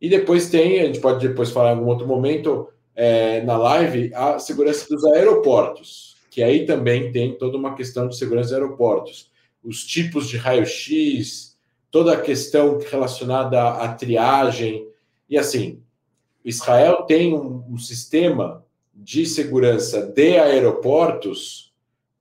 [0.00, 4.12] E depois tem, a gente pode depois falar em algum outro momento é, na live,
[4.12, 9.30] a segurança dos aeroportos, que aí também tem toda uma questão de segurança dos aeroportos.
[9.62, 11.56] Os tipos de raio-x,
[11.88, 14.88] toda a questão relacionada à triagem.
[15.30, 15.80] E assim,
[16.48, 21.74] Israel tem um, um sistema de segurança de aeroportos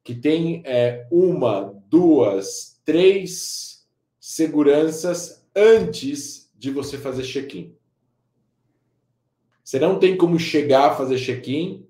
[0.03, 3.87] que tem é, uma, duas, três
[4.19, 7.73] seguranças antes de você fazer check-in.
[9.63, 11.87] Você não tem como chegar a fazer check-in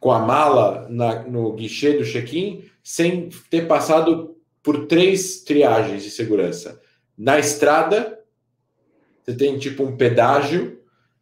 [0.00, 6.10] com a mala na, no guichê do check-in sem ter passado por três triagens de
[6.10, 6.80] segurança.
[7.16, 8.18] Na estrada,
[9.22, 10.77] você tem tipo um pedágio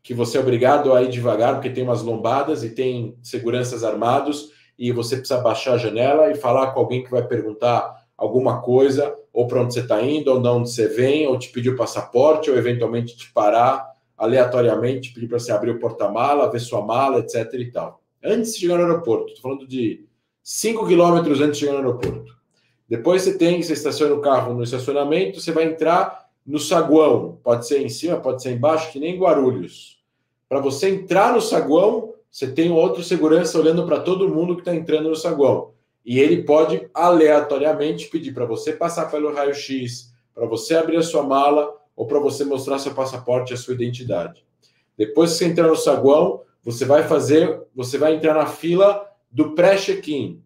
[0.06, 4.52] que você é obrigado a ir devagar porque tem umas lombadas e tem seguranças armados
[4.78, 9.12] e você precisa baixar a janela e falar com alguém que vai perguntar alguma coisa,
[9.32, 11.76] ou para onde você está indo, ou de onde você vem, ou te pedir o
[11.76, 13.84] passaporte, ou eventualmente te parar
[14.16, 17.52] aleatoriamente, pedir para você abrir o porta-mala, ver sua mala, etc.
[17.54, 18.00] e tal.
[18.22, 20.06] Antes de chegar no aeroporto, estou falando de
[20.40, 22.32] 5 quilômetros antes de chegar no aeroporto.
[22.88, 27.66] Depois você tem, você estaciona o carro no estacionamento, você vai entrar no saguão, pode
[27.66, 29.95] ser em cima, pode ser embaixo, que nem Guarulhos.
[30.48, 34.74] Para você entrar no saguão, você tem outro segurança olhando para todo mundo que está
[34.74, 35.72] entrando no saguão.
[36.04, 41.22] E ele pode aleatoriamente pedir para você passar pelo raio-x, para você abrir a sua
[41.22, 44.44] mala ou para você mostrar seu passaporte e a sua identidade.
[44.96, 49.54] Depois que você entrar no saguão, você vai fazer, você vai entrar na fila do
[49.54, 50.42] pré-check-in.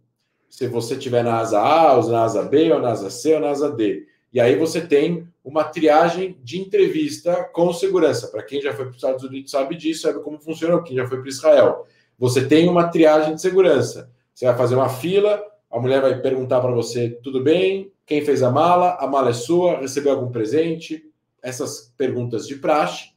[0.48, 3.40] Se você tiver na asa A, ou na asa B, ou na asa C, ou
[3.40, 4.06] na asa D.
[4.32, 8.28] E aí você tem uma triagem de entrevista com segurança.
[8.28, 11.06] Para quem já foi para os Estados Unidos sabe disso, sabe como funciona, quem já
[11.06, 11.86] foi para Israel.
[12.18, 14.10] Você tem uma triagem de segurança.
[14.32, 17.90] Você vai fazer uma fila, a mulher vai perguntar para você: tudo bem?
[18.06, 18.96] Quem fez a mala?
[19.00, 19.78] A mala é sua?
[19.80, 21.04] Recebeu algum presente?
[21.42, 23.10] Essas perguntas de praxe.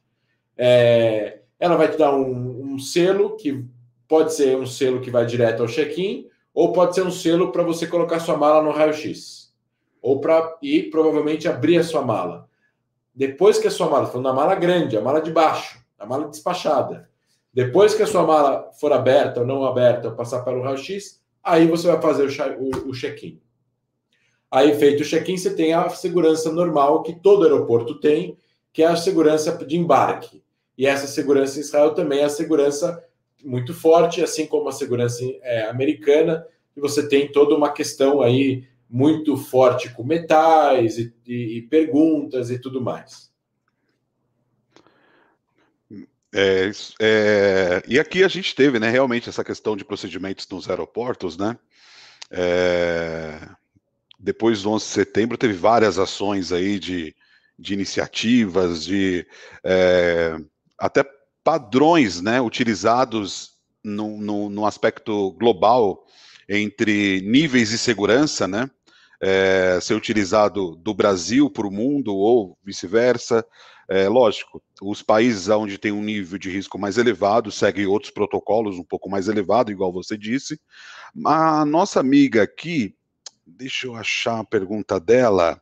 [0.56, 3.64] É, ela vai te dar um, um selo que
[4.08, 7.62] pode ser um selo que vai direto ao check-in, ou pode ser um selo para
[7.62, 9.43] você colocar sua mala no raio-x
[10.04, 12.46] ou para ir provavelmente abrir a sua mala.
[13.14, 16.28] Depois que a sua mala, falando da mala grande, a mala de baixo, a mala
[16.28, 17.08] despachada.
[17.54, 21.66] Depois que a sua mala for aberta ou não aberta, ou passar pelo raio-x, aí
[21.66, 22.28] você vai fazer
[22.58, 23.40] o, o check-in.
[24.50, 28.36] Aí, feito o check-in, você tem a segurança normal que todo aeroporto tem,
[28.74, 30.42] que é a segurança de embarque.
[30.76, 33.02] E essa segurança em Israel também é a segurança
[33.42, 36.46] muito forte, assim como a segurança é, americana,
[36.76, 42.50] e você tem toda uma questão aí muito forte com metais e, e, e perguntas
[42.50, 43.32] e tudo mais.
[46.36, 46.70] É,
[47.00, 51.56] é, e aqui a gente teve, né, realmente essa questão de procedimentos nos aeroportos, né?
[52.28, 53.48] É,
[54.18, 57.14] depois do 11 de setembro teve várias ações aí de,
[57.56, 59.24] de iniciativas, de
[59.62, 60.36] é,
[60.76, 61.04] até
[61.44, 66.04] padrões, né, utilizados no, no, no aspecto global
[66.48, 68.68] entre níveis de segurança, né?
[69.24, 73.44] é, ser utilizado do Brasil para o mundo ou vice-versa.
[73.88, 78.78] É, lógico, os países onde tem um nível de risco mais elevado seguem outros protocolos
[78.78, 80.60] um pouco mais elevado, igual você disse.
[81.24, 82.94] A nossa amiga aqui,
[83.46, 85.60] deixa eu achar a pergunta dela.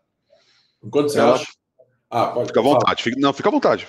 [0.83, 1.35] Enquanto você ela...
[1.35, 1.47] acha.
[2.11, 3.03] Ah, pode fica à vontade.
[3.03, 3.21] Fica...
[3.21, 3.89] Não, fica à vontade.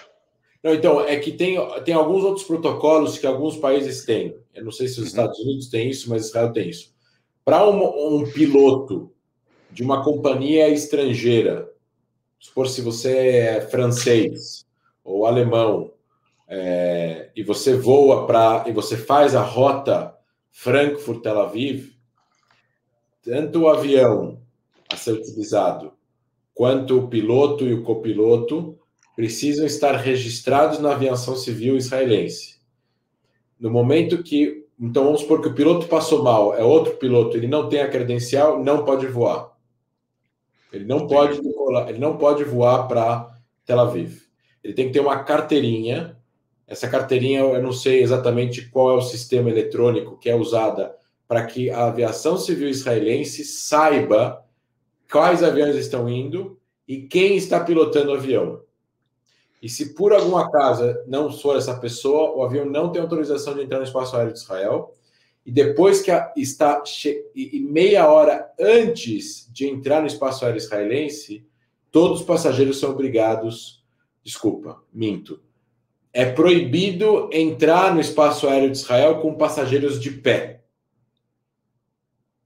[0.63, 4.37] Não, então, é que tem, tem alguns outros protocolos que alguns países têm.
[4.53, 5.05] Eu não sei se os uhum.
[5.07, 6.93] Estados Unidos têm isso, mas Israel tem isso.
[7.43, 9.11] Para um, um piloto
[9.69, 11.69] de uma companhia estrangeira,
[12.39, 14.65] supor se você é francês
[15.03, 15.91] ou alemão,
[16.47, 20.15] é, e você voa para e você faz a rota
[20.51, 21.93] Frankfurt-Tel Aviv,
[23.23, 24.39] tanto o avião
[24.89, 25.93] a ser utilizado
[26.53, 28.77] quanto o piloto e o copiloto
[29.15, 32.59] precisam estar registrados na aviação civil israelense.
[33.59, 37.47] No momento que, então vamos supor que o piloto passou mal, é outro piloto, ele
[37.47, 39.53] não tem a credencial, não pode voar.
[40.71, 41.39] Ele não pode
[41.87, 43.31] ele não pode voar para
[43.65, 44.23] Tel Aviv.
[44.63, 46.17] Ele tem que ter uma carteirinha.
[46.67, 50.95] Essa carteirinha eu não sei exatamente qual é o sistema eletrônico que é usada
[51.27, 54.43] para que a aviação civil israelense saiba
[55.11, 58.61] quais aviões estão indo e quem está pilotando o avião.
[59.63, 63.61] E se por algum acaso não for essa pessoa, o avião não tem autorização de
[63.61, 64.93] entrar no espaço aéreo de Israel
[65.45, 66.83] e depois que a, está
[67.33, 71.47] e meia hora antes de entrar no espaço aéreo israelense,
[71.89, 73.81] todos os passageiros são obrigados,
[74.21, 75.39] desculpa, minto.
[76.11, 80.65] É proibido entrar no espaço aéreo de Israel com passageiros de pé.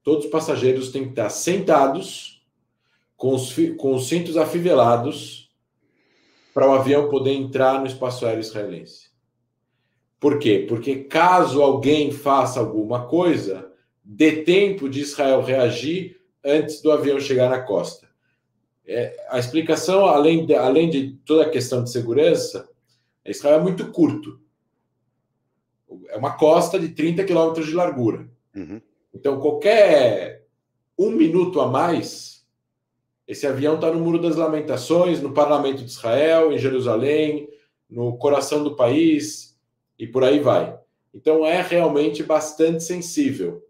[0.04, 2.46] Todos os passageiros têm que estar sentados,
[3.16, 5.47] com os, com os cintos afivelados,
[6.58, 9.10] para o avião poder entrar no espaço aéreo israelense.
[10.18, 10.66] Por quê?
[10.68, 13.70] Porque caso alguém faça alguma coisa,
[14.02, 18.08] dê tempo de Israel reagir antes do avião chegar na costa.
[18.84, 22.68] É, a explicação, além de, além de toda a questão de segurança,
[23.24, 24.40] Israel é muito curto.
[26.08, 28.28] É uma costa de 30 quilômetros de largura.
[28.52, 28.82] Uhum.
[29.14, 30.44] Então, qualquer
[30.98, 32.37] um minuto a mais,
[33.28, 37.46] esse avião está no Muro das Lamentações, no Parlamento de Israel, em Jerusalém,
[37.88, 39.54] no coração do país
[39.98, 40.74] e por aí vai.
[41.14, 43.62] Então, é realmente bastante sensível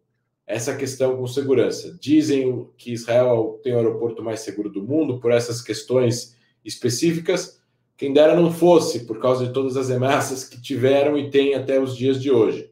[0.46, 1.98] essa questão com segurança.
[2.00, 7.60] Dizem que Israel tem o aeroporto mais seguro do mundo por essas questões específicas.
[7.96, 11.80] Quem dera não fosse, por causa de todas as ameaças que tiveram e tem até
[11.80, 12.70] os dias de hoje.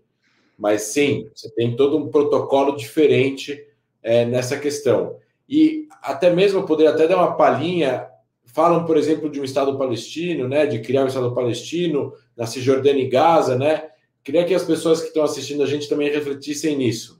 [0.56, 3.66] Mas sim, você tem todo um protocolo diferente
[4.02, 5.16] é, nessa questão.
[5.48, 8.06] E até mesmo poder até dar uma palhinha.
[8.46, 13.02] Falam, por exemplo, de um Estado palestino, né, de criar um Estado palestino na Cisjordânia
[13.02, 13.88] e Gaza, né?
[14.24, 17.16] Queria que as pessoas que estão assistindo a gente também refletissem nisso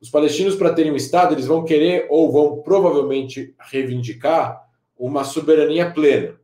[0.00, 4.66] os palestinos, para terem um Estado, eles vão querer ou vão provavelmente reivindicar
[4.98, 6.40] uma soberania plena.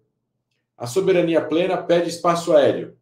[0.77, 2.97] A soberania plena pede espaço aéreo.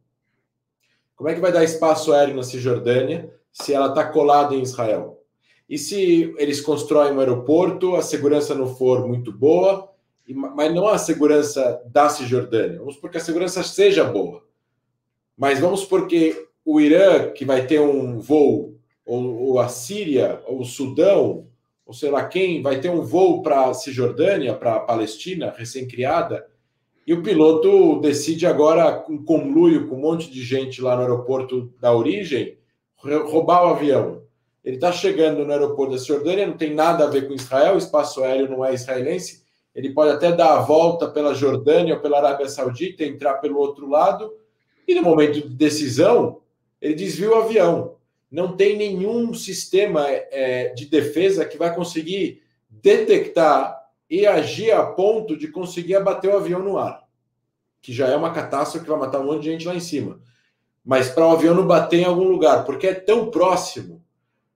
[1.16, 5.23] Como é que vai dar espaço aéreo na Cisjordânia se ela está colada em Israel?
[5.68, 9.90] E se eles constroem um aeroporto, a segurança não for muito boa,
[10.28, 12.78] mas não a segurança da Cisjordânia.
[12.78, 14.44] Vamos porque a segurança seja boa.
[15.36, 20.60] Mas vamos porque o Irã, que vai ter um voo ou, ou a Síria, ou
[20.60, 21.46] o Sudão,
[21.84, 26.46] ou sei lá quem, vai ter um voo para a Cisjordânia, para a Palestina, recém-criada,
[27.06, 31.70] e o piloto decide agora, um conluio com um monte de gente lá no aeroporto
[31.78, 32.56] da origem,
[32.96, 34.22] roubar o avião.
[34.64, 37.78] Ele está chegando no aeroporto da Cisjordânia, não tem nada a ver com Israel, o
[37.78, 39.44] espaço aéreo não é israelense,
[39.74, 43.88] ele pode até dar a volta pela Jordânia ou pela Arábia Saudita, entrar pelo outro
[43.88, 44.32] lado,
[44.86, 46.40] e no momento de decisão,
[46.80, 47.94] ele desvia o avião
[48.34, 55.36] não tem nenhum sistema é, de defesa que vai conseguir detectar e agir a ponto
[55.36, 57.06] de conseguir abater o avião no ar,
[57.80, 60.20] que já é uma catástrofe que vai matar um monte de gente lá em cima.
[60.84, 64.03] Mas para o avião não bater em algum lugar, porque é tão próximo.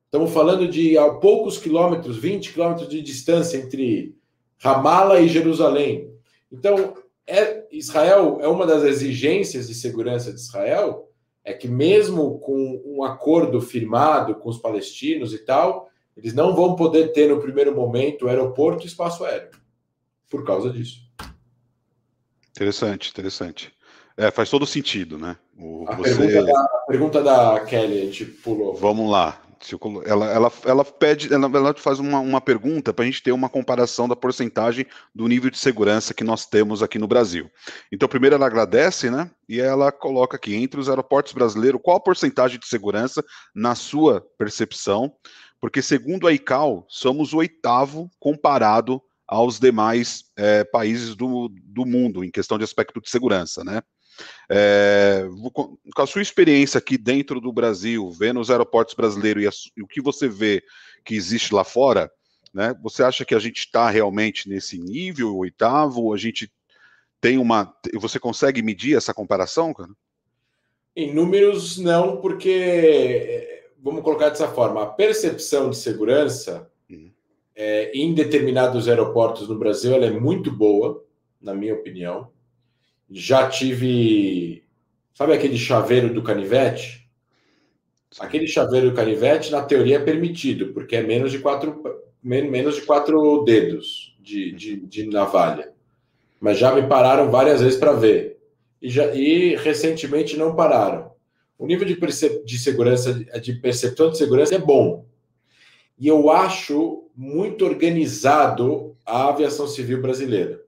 [0.09, 4.17] Estamos falando de a poucos quilômetros, 20 quilômetros de distância entre
[4.57, 6.11] Ramala e Jerusalém.
[6.51, 6.95] Então,
[7.27, 11.11] é, Israel é uma das exigências de segurança de Israel
[11.45, 16.75] é que mesmo com um acordo firmado com os palestinos e tal, eles não vão
[16.75, 19.51] poder ter no primeiro momento aeroporto e espaço aéreo
[20.31, 21.07] por causa disso.
[22.51, 23.73] Interessante, interessante.
[24.17, 25.37] É, faz todo sentido, né?
[25.55, 26.17] O, a, você...
[26.17, 28.75] pergunta da, a pergunta da Kelly, a gente pulou.
[28.75, 29.43] Vamos lá.
[30.05, 33.49] Ela, ela, ela pede, ela, ela faz uma, uma pergunta para a gente ter uma
[33.49, 37.51] comparação da porcentagem do nível de segurança que nós temos aqui no Brasil.
[37.93, 39.31] Então, primeiro ela agradece, né?
[39.49, 44.27] E ela coloca aqui, entre os aeroportos brasileiros, qual a porcentagem de segurança na sua
[44.39, 45.13] percepção?
[45.61, 52.25] Porque, segundo a ICAO, somos o oitavo comparado aos demais é, países do, do mundo
[52.25, 53.83] em questão de aspecto de segurança, né?
[54.51, 59.51] É, com a sua experiência aqui dentro do Brasil, vendo os aeroportos brasileiros e, a,
[59.77, 60.62] e o que você vê
[61.05, 62.11] que existe lá fora,
[62.53, 66.12] né, você acha que a gente está realmente nesse nível, oitavo?
[66.12, 66.51] A gente
[67.21, 67.75] tem uma.
[67.95, 69.91] Você consegue medir essa comparação, cara?
[70.95, 77.11] Em números, não, porque, vamos colocar dessa forma, a percepção de segurança uhum.
[77.55, 81.05] é, em determinados aeroportos no Brasil ela é muito boa,
[81.41, 82.31] na minha opinião.
[83.11, 84.65] Já tive.
[85.15, 87.09] Sabe aquele chaveiro do canivete?
[88.19, 91.83] Aquele chaveiro do canivete, na teoria, é permitido, porque é menos de quatro,
[92.23, 95.73] menos de quatro dedos de, de, de navalha.
[96.41, 98.39] Mas já me pararam várias vezes para ver.
[98.81, 101.11] E, já, e recentemente não pararam.
[101.59, 105.05] O nível de, percep de segurança, de percepção de segurança é bom.
[105.99, 110.63] E eu acho muito organizado a aviação civil brasileira.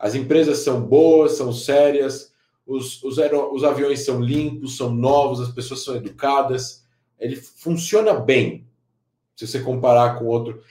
[0.00, 2.32] As empresas são boas, são sérias,
[2.66, 6.86] os, os, os aviões são limpos, são novos, as pessoas são educadas.
[7.18, 8.66] Ele funciona bem,
[9.36, 10.62] se você comparar com outro.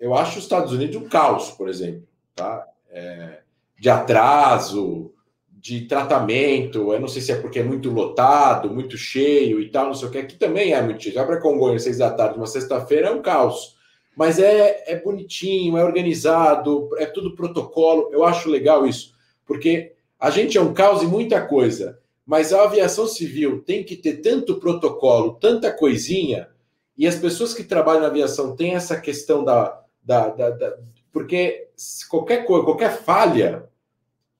[0.00, 2.66] Eu acho os Estados Unidos um caos, por exemplo, tá?
[2.90, 3.40] É,
[3.78, 5.12] de atraso,
[5.52, 6.90] de tratamento.
[6.90, 10.08] Eu não sei se é porque é muito lotado, muito cheio e tal, não sei
[10.08, 10.18] o que.
[10.18, 11.14] Aqui também é muito cheio.
[11.14, 13.77] Vai para Congonhas, seis da tarde, uma sexta-feira, é um caos
[14.18, 18.10] mas é, é bonitinho, é organizado, é tudo protocolo.
[18.12, 19.14] Eu acho legal isso,
[19.46, 23.94] porque a gente é um caos em muita coisa, mas a aviação civil tem que
[23.94, 26.48] ter tanto protocolo, tanta coisinha,
[26.96, 29.80] e as pessoas que trabalham na aviação têm essa questão da.
[30.02, 30.76] da, da, da
[31.12, 31.68] porque
[32.10, 33.68] qualquer coisa, qualquer falha,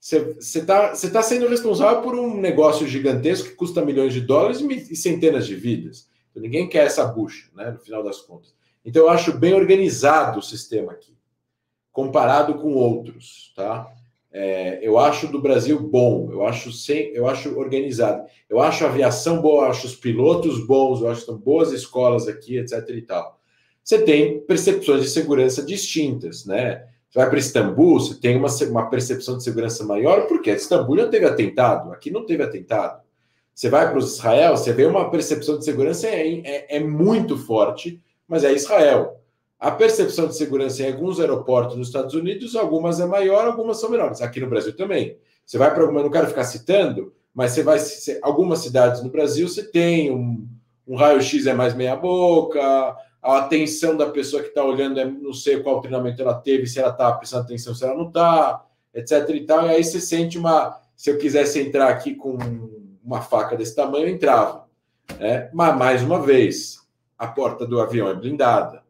[0.01, 4.97] você está tá sendo responsável por um negócio gigantesco que custa milhões de dólares e
[4.97, 6.09] centenas de vidas.
[6.33, 8.58] Então, ninguém quer essa bucha, né, no final das contas.
[8.89, 11.15] Então, eu acho bem organizado o sistema aqui,
[11.93, 13.87] comparado com outros, tá?
[14.33, 18.89] É, eu acho do Brasil bom, eu acho sem, eu acho organizado, eu acho a
[18.89, 22.83] aviação boa, eu acho os pilotos bons, eu acho que são boas escolas aqui, etc.
[22.89, 23.39] e tal.
[23.85, 26.87] Você tem percepções de segurança distintas, né?
[27.11, 31.11] Você vai para Istambul, você tem uma, uma percepção de segurança maior, porque Istambul não
[31.11, 33.03] teve atentado, aqui não teve atentado.
[33.55, 38.01] Você vai para Israel, você vê uma percepção de segurança é, é, é muito forte,
[38.29, 39.21] mas é Israel.
[39.59, 43.91] A percepção de segurança em alguns aeroportos nos Estados Unidos, algumas é maior, algumas são
[43.91, 44.23] menores.
[44.23, 45.17] Aqui no Brasil também.
[45.45, 47.79] Você vai para alguma, não quero ficar citando, mas você vai.
[48.23, 50.47] Algumas cidades no Brasil você tem um,
[50.87, 52.61] um raio-x é mais meia-boca,
[53.23, 56.79] a atenção da pessoa que está olhando é não sei qual treinamento ela teve, se
[56.79, 58.65] ela está prestando atenção, se ela não está,
[58.95, 59.29] etc.
[59.31, 59.67] e tal.
[59.67, 60.81] E aí você sente uma.
[60.97, 62.39] Se eu quisesse entrar aqui com
[63.05, 64.67] uma faca desse tamanho, eu entrava.
[65.19, 65.49] Né?
[65.53, 66.81] Mas, mais uma vez,
[67.19, 68.87] a porta do avião é blindada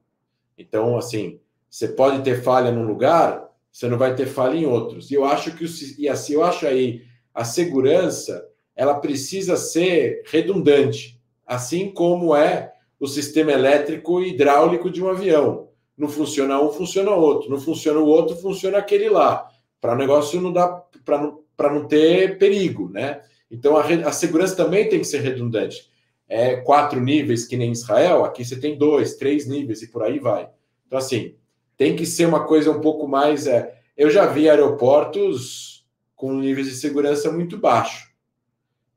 [0.58, 1.38] então, assim,
[1.70, 5.10] você pode ter falha num lugar, você não vai ter falha em outros.
[5.10, 5.64] E eu acho que
[5.98, 7.02] e assim, eu acho aí
[7.32, 15.02] a segurança, ela precisa ser redundante, assim como é o sistema elétrico e hidráulico de
[15.02, 15.68] um avião.
[15.96, 17.48] Não funciona um, funciona outro.
[17.48, 19.48] Não funciona o outro, funciona aquele lá.
[19.80, 20.68] Para o negócio não dá
[21.04, 23.22] para não, não ter perigo, né?
[23.48, 25.88] Então a, a segurança também tem que ser redundante
[26.28, 30.18] é, quatro níveis, que nem Israel, aqui você tem dois, três níveis e por aí
[30.18, 30.48] vai.
[30.86, 31.34] Então, assim,
[31.76, 33.46] tem que ser uma coisa um pouco mais.
[33.46, 38.08] É, eu já vi aeroportos com níveis de segurança muito baixo.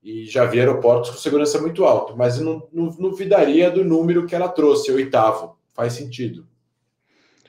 [0.04, 4.26] E já vi aeroportos com segurança muito alto, mas não, não, não duvidaria do número
[4.26, 5.58] que ela trouxe, oitavo.
[5.74, 6.48] Faz sentido.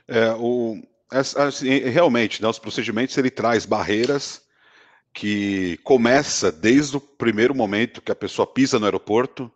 [0.06, 0.76] É, o,
[1.10, 4.42] assim, realmente, né, os procedimentos ele traz barreiras
[5.14, 9.50] que começa desde o primeiro momento que a pessoa pisa no aeroporto,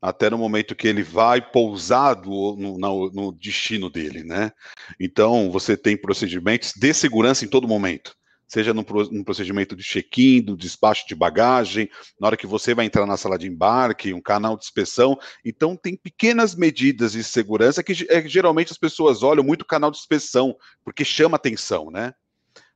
[0.00, 4.52] até no momento que ele vai pousar no, no, no, destino dele, né?
[5.00, 8.14] Então, você tem procedimentos de segurança em todo momento,
[8.46, 11.88] seja no, no procedimento de check-in, do despacho de bagagem,
[12.20, 15.18] na hora que você vai entrar na sala de embarque, um canal de inspeção.
[15.44, 19.90] Então, tem pequenas medidas de segurança que é, geralmente as pessoas olham muito o canal
[19.90, 22.12] de inspeção, porque chama atenção, né?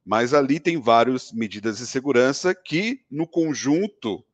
[0.04, 4.24] Mas ali tem várias medidas de segurança que, no conjunto,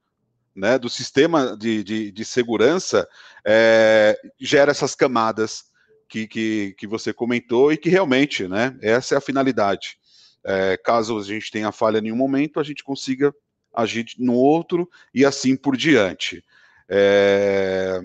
[0.57, 3.07] né, do sistema de, de, de segurança
[3.45, 5.65] é, gera essas camadas
[6.09, 9.99] que, que, que, você comentou e que realmente, né, essa é a finalidade.
[10.43, 13.35] É, caso a gente tenha falha em um momento, a gente consiga
[13.75, 16.43] agir no outro e assim por diante.
[16.89, 18.01] É,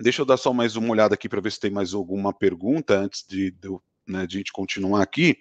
[0.00, 2.98] deixa eu dar só mais uma olhada aqui para ver se tem mais alguma pergunta
[2.98, 3.68] antes de, de,
[4.06, 5.36] né, de a gente continuar aqui.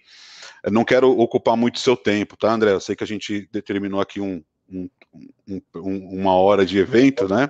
[0.64, 2.72] Eu não quero ocupar muito seu tempo, tá, André?
[2.72, 4.90] Eu sei que a gente determinou aqui um, um,
[5.48, 5.62] um,
[6.20, 7.50] uma hora de evento, né?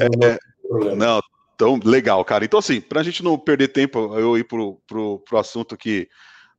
[0.00, 1.20] É, não,
[1.56, 2.44] tão legal, cara.
[2.44, 6.08] Então, assim, para a gente não perder tempo, eu ir pro, pro, pro assunto que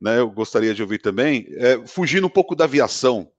[0.00, 3.30] né, eu gostaria de ouvir também, é, fugindo um pouco da aviação,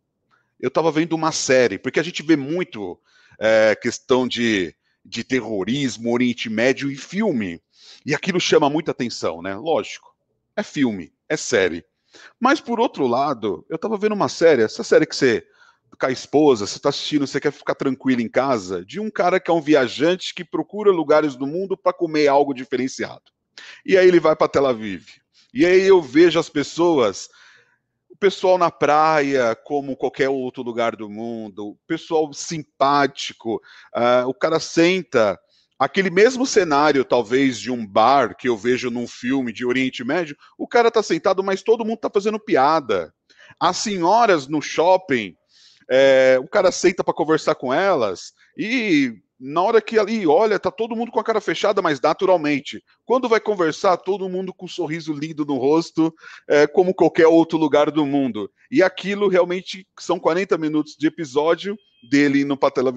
[0.60, 3.00] eu estava vendo uma série, porque a gente vê muito
[3.40, 7.62] é, questão de, de terrorismo, Oriente Médio e filme,
[8.06, 9.56] e aquilo chama muita atenção, né?
[9.56, 10.16] Lógico,
[10.56, 11.86] é filme, é série.
[12.40, 15.46] Mas, por outro lado, eu estava vendo uma série, essa série que você
[15.96, 19.40] com a esposa, você está assistindo, você quer ficar tranquilo em casa, de um cara
[19.40, 23.24] que é um viajante que procura lugares do mundo para comer algo diferenciado.
[23.86, 25.06] E aí ele vai para Tel Aviv.
[25.54, 27.30] E aí eu vejo as pessoas,
[28.10, 33.56] o pessoal na praia, como qualquer outro lugar do mundo, o pessoal simpático,
[33.96, 35.40] uh, o cara senta.
[35.78, 40.36] Aquele mesmo cenário, talvez, de um bar que eu vejo num filme de Oriente Médio,
[40.58, 43.14] o cara tá sentado, mas todo mundo tá fazendo piada.
[43.60, 45.36] As senhoras no shopping
[45.90, 50.72] é, o cara aceita para conversar com elas e na hora que ali olha, tá
[50.72, 52.82] todo mundo com a cara fechada, mas naturalmente.
[53.04, 56.14] Quando vai conversar, todo mundo com um sorriso lindo no rosto,
[56.48, 58.50] é, como qualquer outro lugar do mundo.
[58.72, 61.78] E aquilo realmente são 40 minutos de episódio
[62.10, 62.94] dele no Patela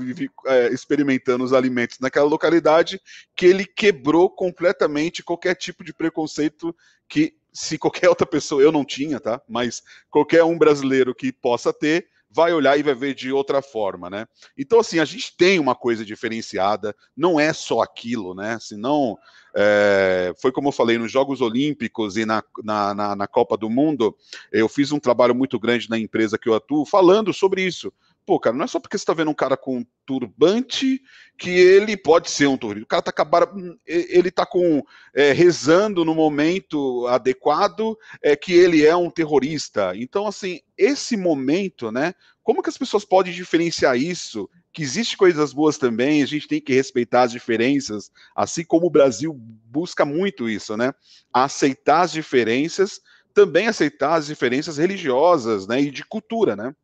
[0.47, 3.01] é, experimentando os alimentos naquela localidade,
[3.35, 6.75] que ele quebrou completamente qualquer tipo de preconceito
[7.09, 9.41] que se qualquer outra pessoa, eu não tinha, tá?
[9.49, 14.11] Mas qualquer um brasileiro que possa ter, vai olhar e vai ver de outra forma,
[14.11, 14.27] né?
[14.57, 18.59] Então, assim, a gente tem uma coisa diferenciada, não é só aquilo, né?
[18.61, 19.17] Senão,
[19.57, 23.71] é, foi como eu falei, nos Jogos Olímpicos e na, na, na, na Copa do
[23.71, 24.17] Mundo,
[24.53, 27.93] eu fiz um trabalho muito grande na empresa que eu atuo, falando sobre isso.
[28.29, 31.01] Pô, cara, não é só porque você está vendo um cara com um turbante
[31.39, 32.85] que ele pode ser um terrorista.
[32.85, 38.85] O cara tá acabando, ele tá com é, rezando no momento adequado é, que ele
[38.85, 39.93] é um terrorista.
[39.97, 42.13] Então, assim, esse momento, né?
[42.43, 44.47] Como que as pessoas podem diferenciar isso?
[44.75, 48.91] Que existe coisas boas também, a gente tem que respeitar as diferenças, assim como o
[48.91, 50.93] Brasil busca muito isso, né?
[51.33, 53.01] Aceitar as diferenças,
[53.33, 55.81] também aceitar as diferenças religiosas, né?
[55.81, 56.75] E de cultura, né?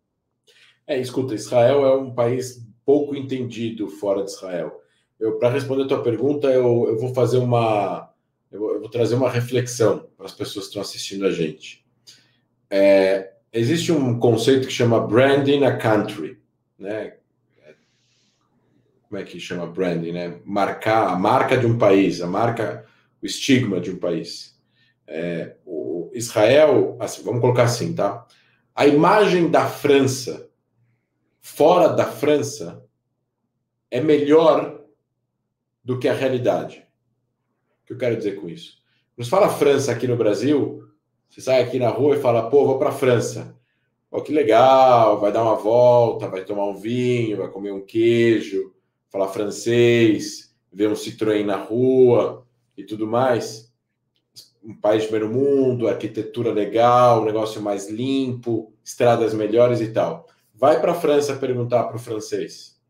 [0.86, 4.80] É, escuta, Israel é um país pouco entendido fora de Israel.
[5.18, 8.12] Eu, para responder a tua pergunta, eu, eu vou fazer uma,
[8.52, 11.84] eu vou, eu vou, trazer uma reflexão para as pessoas que estão assistindo a gente.
[12.68, 16.38] É, existe um conceito que chama branding a country,
[16.78, 17.14] né?
[19.08, 20.40] Como é que chama branding, né?
[20.44, 22.84] Marcar a marca de um país, a marca,
[23.22, 24.58] o estigma de um país.
[25.06, 28.26] É, o Israel, assim, vamos colocar assim, tá?
[28.74, 30.50] A imagem da França
[31.44, 32.82] fora da França
[33.90, 34.82] é melhor
[35.84, 36.88] do que a realidade.
[37.82, 38.78] O que eu quero dizer com isso?
[39.14, 40.88] Nos fala França aqui no Brasil,
[41.28, 43.54] você sai aqui na rua e fala, pô, vou para França.
[44.10, 48.72] Pô, que legal, vai dar uma volta, vai tomar um vinho, vai comer um queijo,
[49.10, 53.70] falar francês, ver um Citroën na rua e tudo mais.
[54.62, 60.26] Um país de primeiro mundo, arquitetura legal, um negócio mais limpo, estradas melhores e tal.
[60.54, 62.80] Vai para a França perguntar para o francês.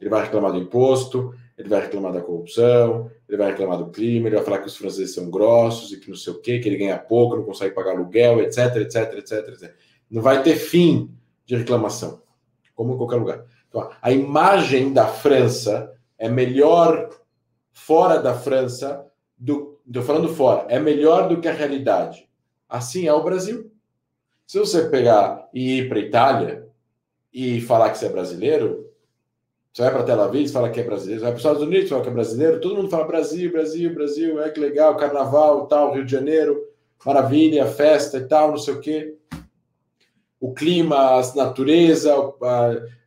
[0.00, 4.28] Ele vai reclamar do imposto, ele vai reclamar da corrupção, ele vai reclamar do clima,
[4.28, 6.68] ele vai falar que os franceses são grossos e que não sei o quê, que
[6.68, 9.74] ele ganha pouco, não consegue pagar aluguel, etc, etc, etc, etc.
[10.10, 11.14] Não vai ter fim
[11.46, 12.22] de reclamação,
[12.74, 13.46] como em qualquer lugar.
[13.68, 17.08] Então, a imagem da França é melhor
[17.72, 19.80] fora da França do.
[19.86, 22.28] Estou falando fora, é melhor do que a realidade.
[22.68, 23.71] Assim é o Brasil.
[24.52, 26.68] Se você pegar e ir para Itália
[27.32, 28.86] e falar que você é brasileiro,
[29.72, 31.62] você vai para Tel Aviv e fala que é brasileiro, você vai para os Estados
[31.62, 34.94] Unidos e fala que é brasileiro, todo mundo fala Brasil, Brasil, Brasil, é que legal,
[34.98, 36.62] carnaval, tal, Rio de Janeiro,
[37.02, 39.14] maravilha, festa e tal, não sei o quê.
[40.38, 42.14] O clima, a natureza,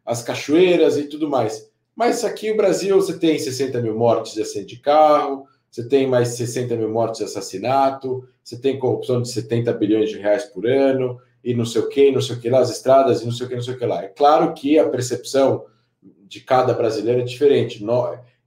[0.03, 1.71] as cachoeiras e tudo mais.
[1.95, 6.07] Mas aqui no Brasil você tem 60 mil mortes de acidente de carro, você tem
[6.07, 10.65] mais 60 mil mortes de assassinato, você tem corrupção de 70 bilhões de reais por
[10.65, 13.31] ano, e não sei o que, não sei o que lá, as estradas e não
[13.31, 14.03] sei o que, não sei o que lá.
[14.03, 15.63] É claro que a percepção
[16.01, 17.85] de cada brasileiro é diferente.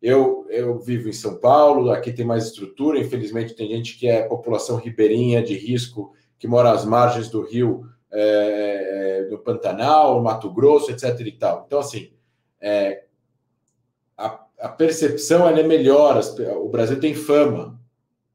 [0.02, 4.26] Eu, eu vivo em São Paulo, aqui tem mais estrutura, infelizmente tem gente que é
[4.26, 10.90] população ribeirinha de risco, que mora às margens do rio, é, do Pantanal, Mato Grosso,
[10.90, 11.20] etc.
[11.20, 11.62] e tal.
[11.66, 12.12] Então, assim,
[12.60, 13.04] é,
[14.16, 16.20] a, a, percepção é melhor,
[16.60, 17.80] o Brasil tem fama,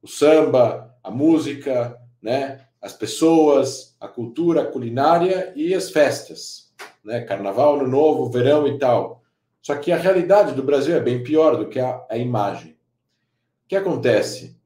[0.01, 2.61] o samba, a música, né?
[2.83, 7.21] as pessoas, a cultura, a culinária e as festas, né?
[7.21, 9.23] Carnaval, Ano Novo, verão e tal.
[9.61, 12.71] Só que a realidade do Brasil é bem pior do que a, a imagem.
[12.71, 14.57] O que acontece?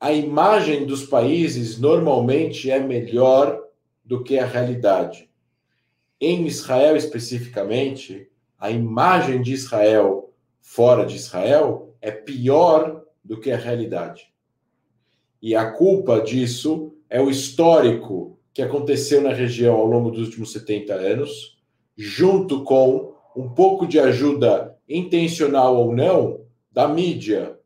[0.00, 3.62] A imagem dos países normalmente é melhor
[4.02, 5.28] do que a realidade.
[6.18, 13.58] Em Israel especificamente, a imagem de Israel fora de Israel é pior do que a
[13.58, 14.32] realidade.
[15.42, 20.50] E a culpa disso é o histórico que aconteceu na região ao longo dos últimos
[20.50, 21.56] 70 anos,
[21.96, 26.40] junto com um pouco de ajuda intencional ou não
[26.72, 27.56] da mídia,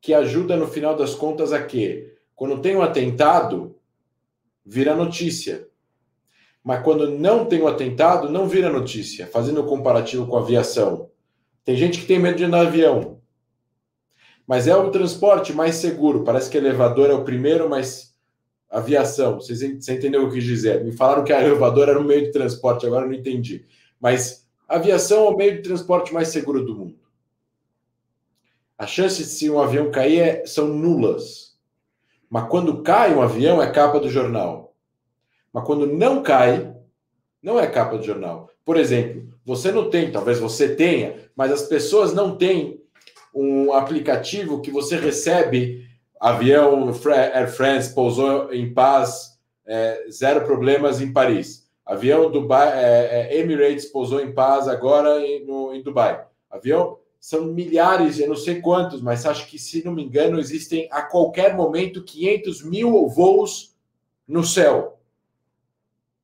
[0.00, 2.16] que ajuda no final das contas a quê?
[2.34, 3.76] Quando tem um atentado,
[4.66, 5.68] vira notícia.
[6.64, 10.40] Mas quando não tem um atentado, não vira notícia, fazendo o um comparativo com a
[10.40, 11.10] aviação.
[11.64, 13.20] Tem gente que tem medo de andar avião.
[14.48, 16.24] Mas é o transporte mais seguro.
[16.24, 18.11] Parece que elevador é o primeiro, mas
[18.72, 20.82] aviação, vocês, você entendeu o que quis dizer?
[20.82, 23.66] Me falaram que a elevador era um meio de transporte, agora eu não entendi.
[24.00, 26.96] Mas aviação é o meio de transporte mais seguro do mundo.
[28.78, 31.54] As chances de se um avião cair é, são nulas.
[32.30, 34.74] Mas quando cai um avião, é capa do jornal.
[35.52, 36.74] Mas quando não cai,
[37.42, 38.48] não é capa do jornal.
[38.64, 42.82] Por exemplo, você não tem, talvez você tenha, mas as pessoas não têm
[43.34, 45.86] um aplicativo que você recebe
[46.22, 46.88] Avião
[47.34, 51.68] Air France pousou em paz, é, zero problemas em Paris.
[51.84, 56.24] Avião Dubai, é, é, Emirates pousou em paz agora em, no, em Dubai.
[56.48, 60.88] Avião são milhares, eu não sei quantos, mas acho que, se não me engano, existem
[60.92, 63.74] a qualquer momento 500 mil voos
[64.26, 65.00] no céu.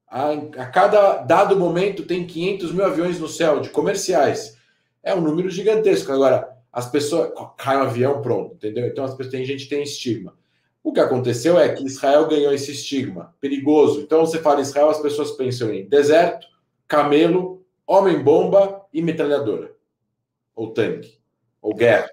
[0.06, 4.56] A, a, cada dado momento tem 500 mil aviões no céu, de comerciais.
[5.02, 6.12] É um número gigantesco.
[6.12, 7.32] Agora, as pessoas.
[7.56, 8.86] Cai um avião, pronto, entendeu?
[8.86, 10.38] Então as pessoas, tem gente tem estigma.
[10.82, 14.00] O que aconteceu é que Israel ganhou esse estigma perigoso.
[14.00, 16.46] Então você fala Israel, as pessoas pensam em deserto,
[16.86, 19.74] camelo, homem-bomba e metralhadora.
[20.54, 21.18] Ou tanque.
[21.60, 22.08] Ou guerra.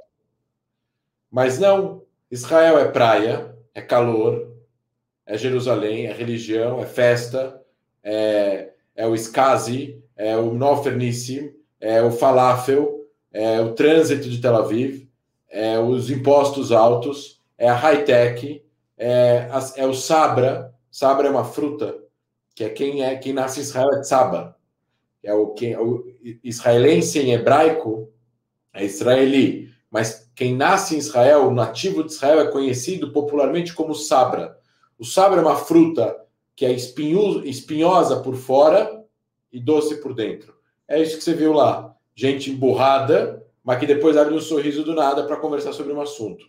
[1.29, 2.03] Mas não.
[2.31, 4.51] Israel é praia, é calor,
[5.27, 7.61] é Jerusalém, é religião, é festa,
[8.03, 13.04] é, é o Skazi, é o Nofernissim, é o falafel,
[13.35, 15.09] é o trânsito de Tel Aviv,
[15.49, 18.63] é os impostos altos, é a high-tech,
[18.97, 20.73] é, é o sabra.
[20.89, 21.97] Sabra é uma fruta,
[22.55, 24.55] que é quem é quem nasce em Israel é tzaba.
[25.21, 26.05] É o, quem, o
[26.41, 28.09] israelense em hebraico
[28.73, 33.93] é israeli, mas quem nasce em Israel, o nativo de Israel, é conhecido popularmente como
[33.93, 34.57] sabra.
[34.97, 36.15] O sabra é uma fruta
[36.55, 39.03] que é espinho, espinhosa por fora
[39.51, 40.55] e doce por dentro.
[40.87, 41.94] É isso que você viu lá.
[42.15, 46.45] Gente emburrada, mas que depois abre um sorriso do nada para conversar sobre um assunto.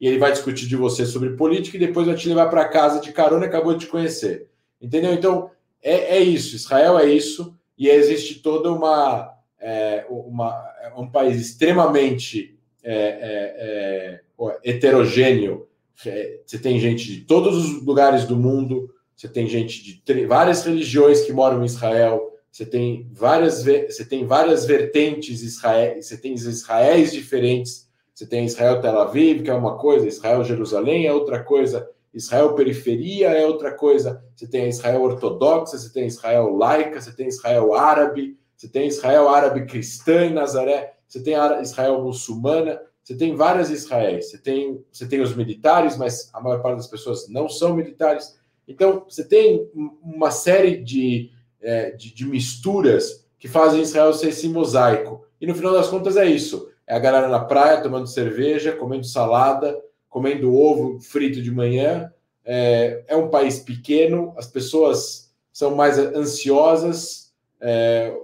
[0.00, 3.00] E ele vai discutir de você sobre política e depois vai te levar para casa
[3.00, 4.48] de carona acabou de te conhecer.
[4.80, 5.12] Entendeu?
[5.12, 5.50] Então,
[5.82, 6.56] é, é isso.
[6.56, 7.56] Israel é isso.
[7.78, 9.32] E existe toda uma.
[9.58, 10.52] É, uma
[10.82, 15.68] é um país extremamente é, é, é heterogêneo.
[15.94, 21.22] Você tem gente de todos os lugares do mundo, você tem gente de várias religiões
[21.22, 27.12] que moram em Israel, você tem várias, você tem várias vertentes Israel, você tem Israéis
[27.12, 31.90] diferentes, você tem Israel Tel Aviv, que é uma coisa, Israel Jerusalém é outra coisa,
[32.14, 37.26] Israel periferia é outra coisa, você tem Israel ortodoxa, você tem Israel laica, você tem
[37.26, 43.34] Israel árabe, você tem Israel árabe cristã em Nazaré, você tem Israel muçulmana, você tem
[43.34, 47.48] várias Israéis, você tem, você tem os militares, mas a maior parte das pessoas não
[47.48, 48.38] são militares.
[48.68, 49.68] Então, você tem
[50.00, 51.33] uma série de
[51.64, 55.26] é, de, de, misturas que fazem Israel ser esse mosaico.
[55.40, 59.04] E no final das contas é isso: é a galera na praia tomando cerveja, comendo
[59.04, 59.76] salada,
[60.08, 62.12] comendo ovo frito de manhã.
[62.44, 67.32] É, é um país pequeno, as pessoas são mais ansiosas.
[67.60, 68.14] É,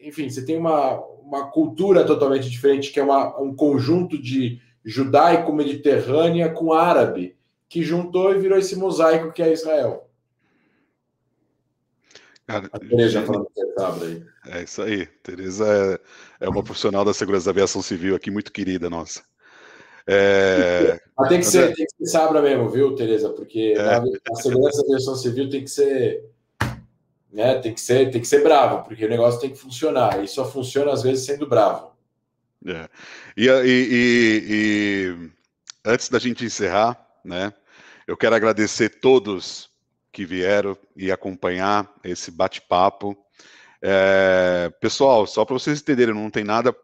[0.00, 6.48] enfim, você tem uma, uma cultura totalmente diferente, que é uma, um conjunto de judaico-mediterrânea
[6.48, 7.36] com árabe,
[7.68, 10.05] que juntou e virou esse mosaico que é Israel.
[12.46, 14.24] Cara, a Tereza falando que é aí.
[14.46, 15.06] É isso aí.
[15.22, 15.66] Tereza
[16.40, 19.22] é, é uma profissional da segurança da aviação civil aqui, muito querida nossa.
[20.06, 21.00] É...
[21.18, 23.30] Mas tem que, ser, tem que ser sabra mesmo, viu, Tereza?
[23.30, 23.80] Porque é.
[23.80, 23.98] a,
[24.30, 26.24] a, segurança da aviação civil tem que ser.
[27.32, 30.22] Né, tem, que ser tem que ser bravo, porque o negócio tem que funcionar.
[30.22, 31.90] E só funciona, às vezes, sendo bravo.
[32.64, 32.88] É.
[33.36, 35.30] E, e, e, e
[35.84, 37.52] antes da gente encerrar, né,
[38.06, 39.68] eu quero agradecer todos
[40.16, 43.14] que vieram e acompanhar esse bate-papo.
[43.82, 46.74] É, pessoal, só para vocês entenderem, não tem nada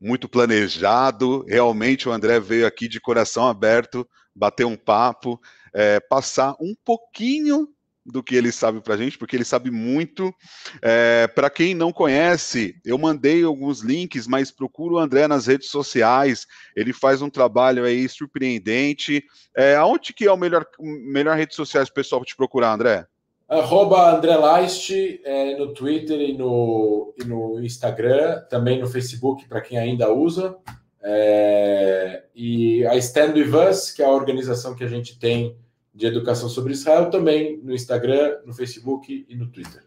[0.00, 1.44] muito planejado.
[1.46, 5.40] Realmente o André veio aqui de coração aberto, bater um papo,
[5.72, 7.68] é, passar um pouquinho
[8.10, 10.34] do que ele sabe para a gente, porque ele sabe muito.
[10.82, 15.70] É, para quem não conhece, eu mandei alguns links, mas procura o André nas redes
[15.70, 16.46] sociais.
[16.74, 19.24] Ele faz um trabalho aí surpreendente.
[19.56, 23.06] É, aonde que é o melhor, melhor rede sociais para o pessoal te procurar, André?
[23.48, 24.92] Arroba André Leist
[25.24, 30.56] é, no Twitter e no, e no Instagram, também no Facebook, para quem ainda usa.
[31.02, 35.56] É, e a Stand With Us, que é a organização que a gente tem
[35.94, 39.82] de educação sobre Israel também no Instagram, no Facebook e no Twitter.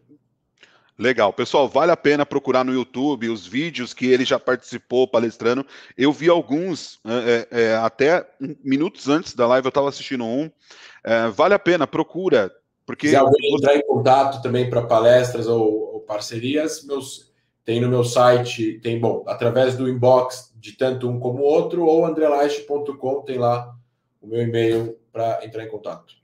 [0.97, 5.66] Legal, pessoal, vale a pena procurar no YouTube os vídeos que ele já participou palestrando.
[5.97, 8.28] Eu vi alguns é, é, até
[8.64, 10.51] minutos antes da live, eu estava assistindo um.
[11.04, 12.51] É, vale a pena, procura.
[12.86, 17.34] Porque Se alguém entrar em contato também para palestras ou, ou, parcerias, meus,
[17.66, 21.86] tem no meu site, tem, bom, através do inbox de tanto um como o outro,
[21.86, 23.74] ou andrelache.com, tem lá
[24.24, 26.16] o meu e-mail para entrar em contato.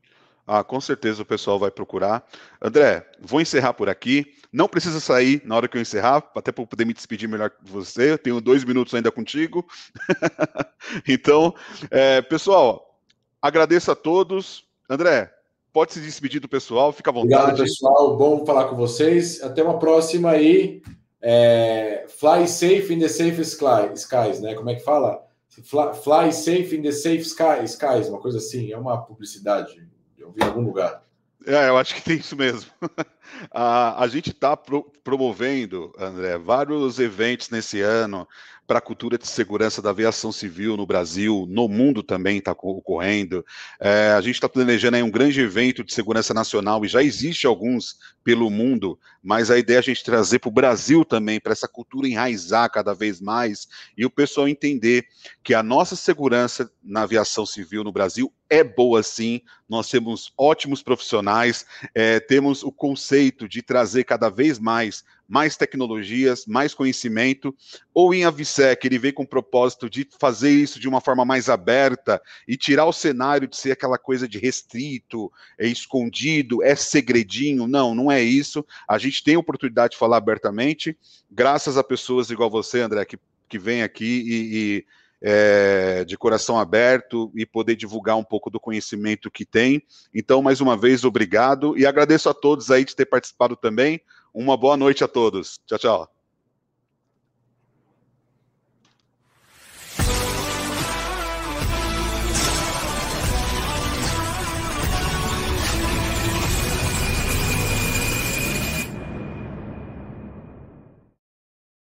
[0.48, 2.26] Ah, com certeza o pessoal vai procurar.
[2.60, 4.34] André, vou encerrar por aqui.
[4.52, 7.72] Não precisa sair na hora que eu encerrar, até para poder me despedir melhor que
[7.72, 8.14] você.
[8.14, 9.64] Eu tenho dois minutos ainda contigo.
[11.08, 11.54] então,
[11.92, 13.00] é, pessoal,
[13.40, 14.64] agradeço a todos.
[14.90, 15.32] André,
[15.72, 17.36] pode se despedir do pessoal, fica à vontade.
[17.36, 18.18] Obrigado, pessoal.
[18.18, 19.44] Bom falar com vocês.
[19.44, 20.82] Até uma próxima aí.
[21.22, 24.56] É, fly safe in the safe skies, né?
[24.56, 25.29] Como é que fala?
[25.50, 30.32] Fly, fly safe in the safe sky, skies, uma coisa assim, é uma publicidade, eu
[30.32, 31.04] vi em algum lugar.
[31.46, 32.70] É, eu acho que tem isso mesmo.
[33.52, 38.28] a, a gente está pro, promovendo, André, vários eventos nesse ano
[38.70, 43.44] para a cultura de segurança da aviação civil no Brasil, no mundo também está ocorrendo.
[43.80, 47.98] É, a gente está planejando um grande evento de segurança nacional e já existe alguns
[48.24, 51.68] pelo mundo, mas a ideia é a gente trazer para o Brasil também, para essa
[51.68, 55.04] cultura enraizar cada vez mais e o pessoal entender
[55.44, 60.84] que a nossa segurança na aviação civil no Brasil é boa sim, nós temos ótimos
[60.84, 61.66] profissionais,
[61.96, 67.56] é, temos o conceito conceito de trazer cada vez mais mais tecnologias, mais conhecimento,
[67.94, 71.50] ou em Avisec ele vem com o propósito de fazer isso de uma forma mais
[71.50, 77.68] aberta e tirar o cenário de ser aquela coisa de restrito, é escondido, é segredinho.
[77.68, 78.66] Não, não é isso.
[78.88, 80.98] A gente tem a oportunidade de falar abertamente,
[81.30, 84.86] graças a pessoas igual você, André, que, que vem aqui e, e
[85.22, 89.82] é, de coração aberto e poder divulgar um pouco do conhecimento que tem.
[90.14, 94.02] Então, mais uma vez, obrigado e agradeço a todos aí de ter participado também.
[94.34, 95.60] Uma boa noite a todos.
[95.66, 96.19] Tchau, tchau.